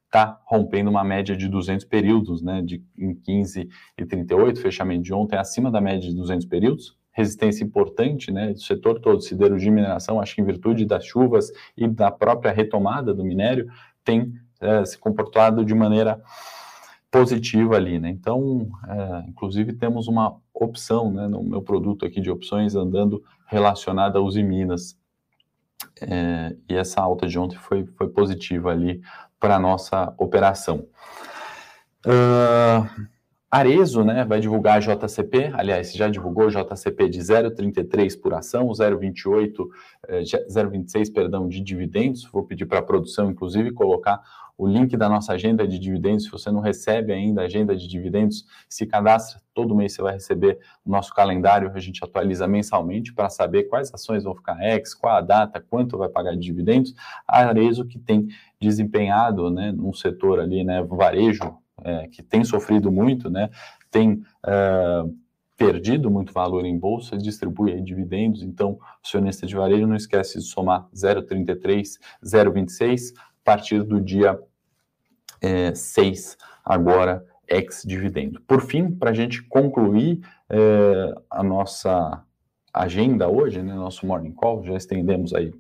está 0.07 0.41
rompendo 0.45 0.91
uma 0.91 1.05
média 1.05 1.37
de 1.37 1.49
200 1.49 1.87
períodos, 1.87 2.43
né, 2.43 2.63
de, 2.63 2.83
em 2.99 3.15
15 3.15 3.69
e 3.97 4.05
38, 4.05 4.61
fechamento 4.61 5.03
de 5.03 5.15
ontem, 5.15 5.37
acima 5.37 5.71
da 5.71 5.81
média 5.81 6.09
de 6.09 6.15
200 6.15 6.47
períodos, 6.47 6.97
resistência 7.13 7.65
importante, 7.65 8.33
né, 8.33 8.53
do 8.53 8.61
setor 8.61 9.01
todo, 9.01 9.21
siderurgia 9.21 9.69
e 9.69 9.73
mineração, 9.73 10.21
acho 10.21 10.35
que 10.35 10.41
em 10.41 10.45
virtude 10.45 10.85
das 10.85 11.05
chuvas 11.05 11.53
e 11.77 11.87
da 11.87 12.11
própria 12.11 12.53
retomada 12.53 13.15
do 13.15 13.25
minério, 13.25 13.71
tem 14.05 14.33
é, 14.61 14.85
se 14.85 14.99
comportado 14.99 15.65
de 15.65 15.75
maneira 15.75 16.21
positiva 17.11 17.77
ali, 17.77 17.99
né? 17.99 18.09
Então, 18.11 18.69
é, 18.89 19.29
inclusive 19.29 19.73
temos 19.73 20.07
uma 20.07 20.37
opção, 20.65 21.11
né, 21.11 21.27
no 21.27 21.43
meu 21.43 21.63
produto 21.63 22.05
aqui 22.05 22.21
de 22.21 22.31
opções 22.31 22.75
andando 22.75 23.23
relacionada 23.47 24.19
a 24.19 24.23
Uzi 24.23 24.43
Minas. 24.43 24.99
É, 26.01 26.57
e 26.69 26.75
essa 26.75 27.01
alta 27.01 27.27
de 27.27 27.39
ontem 27.39 27.57
foi, 27.57 27.87
foi 27.97 28.09
positiva 28.09 28.71
ali 28.71 29.01
para 29.39 29.57
a 29.57 29.59
nossa 29.59 30.15
operação. 30.19 30.87
Uh, 32.07 33.09
Arezo, 33.53 34.05
né, 34.05 34.25
vai 34.25 34.39
divulgar 34.39 34.77
a 34.77 34.81
JCP, 34.81 35.51
aliás, 35.55 35.93
já 35.93 36.09
divulgou 36.09 36.49
JCP 36.49 37.09
de 37.09 37.19
0,33 37.19 38.21
por 38.21 38.33
ação, 38.33 38.69
0,28, 38.69 39.67
0,26, 40.49 41.13
perdão, 41.13 41.49
de 41.49 41.61
dividendos. 41.61 42.25
Vou 42.31 42.45
pedir 42.45 42.67
para 42.67 42.79
a 42.79 42.83
produção, 42.83 43.29
inclusive, 43.29 43.73
colocar 43.73 44.23
o 44.57 44.69
link 44.69 44.97
da 44.97 45.09
nossa 45.09 45.33
agenda 45.33 45.67
de 45.67 45.81
dividendos. 45.81 46.27
Se 46.27 46.31
você 46.31 46.49
não 46.51 46.61
recebe 46.61 47.13
ainda 47.13 47.41
a 47.41 47.47
agenda 47.47 47.75
de 47.75 47.89
dividendos, 47.89 48.47
se 48.69 48.87
cadastra. 48.87 49.41
Todo 49.53 49.75
mês 49.75 49.95
você 49.95 50.03
vai 50.03 50.13
receber 50.13 50.61
o 50.85 50.91
nosso 50.91 51.13
calendário. 51.13 51.73
A 51.75 51.81
gente 51.81 52.05
atualiza 52.05 52.47
mensalmente 52.47 53.13
para 53.13 53.29
saber 53.31 53.65
quais 53.65 53.93
ações 53.93 54.23
vão 54.23 54.35
ficar 54.37 54.63
ex, 54.63 54.95
qual 54.95 55.17
a 55.17 55.21
data, 55.21 55.61
quanto 55.61 55.99
vai 55.99 56.09
pagar 56.09 56.35
de 56.35 56.41
dividendos. 56.41 56.95
A 57.27 57.41
Arezo 57.47 57.85
que 57.85 57.99
tem 57.99 58.29
desempenhado, 58.61 59.51
né, 59.51 59.73
num 59.73 59.93
setor 59.93 60.39
ali, 60.39 60.63
né, 60.63 60.83
varejo, 60.83 61.59
é, 61.85 62.09
que 62.09 62.23
tem 62.23 62.45
sofrido 62.45 62.91
muito, 62.91 63.31
né, 63.31 63.51
tem 63.91 64.23
é, 64.47 65.05
perdido 65.57 66.11
muito 66.11 66.33
valor 66.33 66.65
em 66.65 66.79
bolsa, 66.79 67.19
distribui 67.19 67.81
dividendos, 67.83 68.43
então 68.43 68.73
o 68.73 68.79
acionista 69.05 69.47
de 69.47 69.55
varejo 69.55 69.87
não 69.87 69.97
esquece 69.97 70.39
de 70.39 70.45
somar 70.45 70.89
0,33, 70.95 71.99
0,26 72.25 73.13
a 73.15 73.21
partir 73.45 73.83
do 73.83 74.01
dia 74.01 74.39
é, 75.43 75.75
6, 75.75 76.39
agora 76.65 77.25
ex-dividendo. 77.47 78.41
Por 78.43 78.63
fim, 78.63 78.91
para 78.91 79.11
a 79.11 79.13
gente 79.13 79.43
concluir 79.43 80.21
é, 80.49 81.15
a 81.29 81.43
nossa 81.43 82.25
agenda 82.73 83.29
hoje, 83.29 83.61
né, 83.63 83.75
nosso 83.75 84.07
morning 84.07 84.33
call, 84.33 84.65
já 84.65 84.77
estendemos 84.77 85.35
aí 85.35 85.53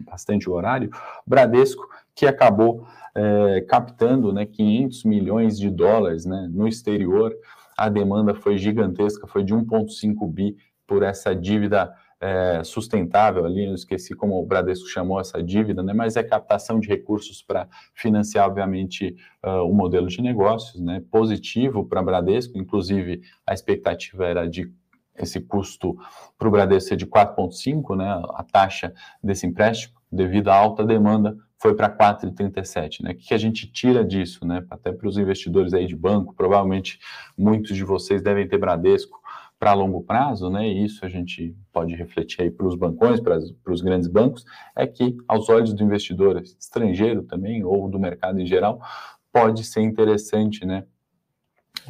bastante 0.00 0.50
o 0.50 0.52
horário, 0.52 0.90
Bradesco, 1.26 1.88
que 2.16 2.26
acabou 2.26 2.86
é, 3.14 3.60
captando 3.68 4.32
né, 4.32 4.44
500 4.46 5.04
milhões 5.04 5.58
de 5.58 5.70
dólares 5.70 6.24
né, 6.24 6.48
no 6.50 6.66
exterior. 6.66 7.32
A 7.76 7.88
demanda 7.88 8.34
foi 8.34 8.56
gigantesca, 8.58 9.26
foi 9.26 9.44
de 9.44 9.54
1,5 9.54 10.32
bi 10.32 10.56
por 10.86 11.02
essa 11.02 11.36
dívida 11.36 11.92
é, 12.18 12.64
sustentável 12.64 13.44
ali, 13.44 13.66
eu 13.66 13.74
esqueci 13.74 14.14
como 14.14 14.40
o 14.40 14.46
Bradesco 14.46 14.88
chamou 14.88 15.20
essa 15.20 15.42
dívida, 15.42 15.82
né, 15.82 15.92
mas 15.92 16.16
é 16.16 16.22
captação 16.22 16.80
de 16.80 16.88
recursos 16.88 17.42
para 17.42 17.68
financiar, 17.94 18.46
obviamente, 18.46 19.14
uh, 19.44 19.68
o 19.68 19.74
modelo 19.74 20.06
de 20.06 20.22
negócios, 20.22 20.80
né, 20.80 21.02
positivo 21.10 21.84
para 21.84 22.02
Bradesco, 22.02 22.56
inclusive 22.56 23.20
a 23.46 23.52
expectativa 23.52 24.24
era 24.24 24.48
de 24.48 24.72
esse 25.18 25.40
custo 25.40 25.96
para 26.38 26.48
o 26.48 26.50
Bradesco 26.50 26.88
ser 26.88 26.96
de 26.96 27.06
4,5, 27.06 27.96
né, 27.96 28.22
a 28.34 28.42
taxa 28.42 28.94
desse 29.22 29.46
empréstimo, 29.46 29.94
devido 30.10 30.48
à 30.48 30.54
alta 30.54 30.84
demanda, 30.84 31.36
foi 31.58 31.74
para 31.74 31.90
4,37, 31.90 33.02
né? 33.02 33.12
O 33.12 33.14
que 33.16 33.32
a 33.32 33.38
gente 33.38 33.70
tira 33.70 34.04
disso, 34.04 34.46
né? 34.46 34.64
Até 34.70 34.92
para 34.92 35.08
os 35.08 35.16
investidores 35.16 35.72
aí 35.72 35.86
de 35.86 35.96
banco, 35.96 36.34
provavelmente 36.34 36.98
muitos 37.36 37.76
de 37.76 37.84
vocês 37.84 38.22
devem 38.22 38.46
ter 38.46 38.58
Bradesco 38.58 39.18
para 39.58 39.72
longo 39.72 40.02
prazo, 40.02 40.50
né? 40.50 40.68
E 40.68 40.84
isso 40.84 41.04
a 41.04 41.08
gente 41.08 41.56
pode 41.72 41.94
refletir 41.94 42.42
aí 42.42 42.50
para 42.50 42.66
os 42.66 42.74
bancões, 42.74 43.20
para, 43.20 43.38
os 43.68 43.80
grandes 43.80 44.08
bancos, 44.08 44.44
é 44.74 44.86
que 44.86 45.16
aos 45.26 45.48
olhos 45.48 45.72
do 45.72 45.82
investidor 45.82 46.42
estrangeiro 46.42 47.22
também 47.22 47.64
ou 47.64 47.88
do 47.88 47.98
mercado 47.98 48.38
em 48.38 48.46
geral, 48.46 48.80
pode 49.32 49.64
ser 49.64 49.80
interessante, 49.80 50.64
né? 50.64 50.84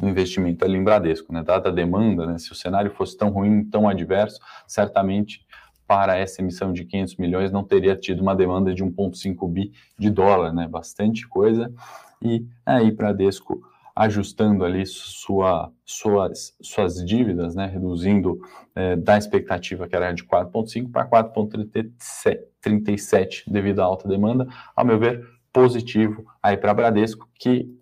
O 0.01 0.07
investimento 0.07 0.63
ali 0.63 0.77
em 0.77 0.83
Bradesco, 0.83 1.33
né? 1.33 1.43
Dada 1.43 1.69
a 1.69 1.71
demanda, 1.71 2.25
né? 2.25 2.37
Se 2.37 2.51
o 2.51 2.55
cenário 2.55 2.91
fosse 2.91 3.17
tão 3.17 3.29
ruim, 3.29 3.65
tão 3.65 3.89
adverso, 3.89 4.39
certamente 4.65 5.45
para 5.87 6.17
essa 6.17 6.41
emissão 6.41 6.73
de 6.73 6.83
500 6.83 7.15
milhões 7.15 7.51
não 7.51 7.63
teria 7.63 7.95
tido 7.95 8.21
uma 8.21 8.35
demanda 8.35 8.73
de 8.73 8.83
1,5 8.83 9.49
bi 9.49 9.71
de 9.97 10.09
dólar, 10.09 10.53
né? 10.53 10.67
Bastante 10.67 11.25
coisa. 11.27 11.71
E 12.21 12.45
aí, 12.65 12.91
Bradesco 12.91 13.61
ajustando 13.95 14.63
ali 14.63 14.85
sua, 14.85 15.71
suas, 15.83 16.55
suas 16.61 17.03
dívidas, 17.03 17.55
né? 17.55 17.65
Reduzindo 17.65 18.39
é, 18.75 18.95
da 18.95 19.17
expectativa 19.17 19.87
que 19.87 19.95
era 19.95 20.11
de 20.11 20.23
4,5 20.23 20.91
para 20.91 21.07
4,37 21.07 23.45
devido 23.47 23.81
à 23.81 23.85
alta 23.85 24.07
demanda. 24.07 24.47
Ao 24.75 24.85
meu 24.85 24.99
ver, 24.99 25.25
positivo 25.51 26.27
aí 26.43 26.55
para 26.55 26.75
Bradesco, 26.75 27.27
que 27.33 27.75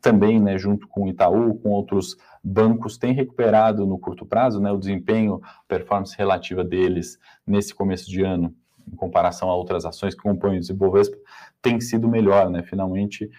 também, 0.00 0.40
né, 0.40 0.58
junto 0.58 0.88
com 0.88 1.06
Itaú, 1.06 1.54
com 1.60 1.70
outros 1.70 2.16
bancos, 2.42 2.98
tem 2.98 3.12
recuperado 3.12 3.86
no 3.86 3.98
curto 3.98 4.26
prazo, 4.26 4.60
né, 4.60 4.70
o 4.72 4.78
desempenho, 4.78 5.40
performance 5.68 6.16
relativa 6.16 6.64
deles 6.64 7.18
nesse 7.46 7.74
começo 7.74 8.10
de 8.10 8.22
ano, 8.22 8.54
em 8.90 8.96
comparação 8.96 9.48
a 9.48 9.54
outras 9.54 9.84
ações 9.84 10.14
que 10.14 10.22
compõem 10.22 10.58
o 10.58 10.62
Ibovespa, 10.70 11.16
tem 11.60 11.80
sido 11.80 12.08
melhor, 12.08 12.50
né, 12.50 12.62
finalmente 12.62 13.30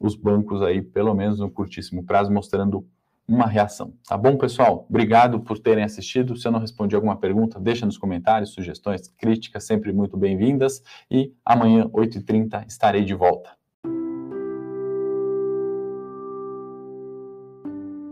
os 0.00 0.14
bancos 0.14 0.62
aí, 0.62 0.82
pelo 0.82 1.14
menos 1.14 1.38
no 1.38 1.50
curtíssimo 1.50 2.04
prazo, 2.04 2.32
mostrando 2.32 2.86
uma 3.28 3.46
reação. 3.46 3.92
Tá 4.06 4.16
bom, 4.16 4.36
pessoal? 4.36 4.86
Obrigado 4.88 5.40
por 5.40 5.58
terem 5.58 5.82
assistido. 5.82 6.36
Se 6.36 6.46
eu 6.46 6.52
não 6.52 6.60
respondi 6.60 6.94
alguma 6.94 7.16
pergunta, 7.16 7.58
deixa 7.58 7.84
nos 7.84 7.98
comentários, 7.98 8.50
sugestões, 8.50 9.08
críticas, 9.08 9.64
sempre 9.64 9.92
muito 9.92 10.16
bem-vindas. 10.16 10.82
E 11.10 11.32
amanhã, 11.44 11.88
8h30, 11.88 12.66
estarei 12.68 13.04
de 13.04 13.14
volta. 13.14 13.50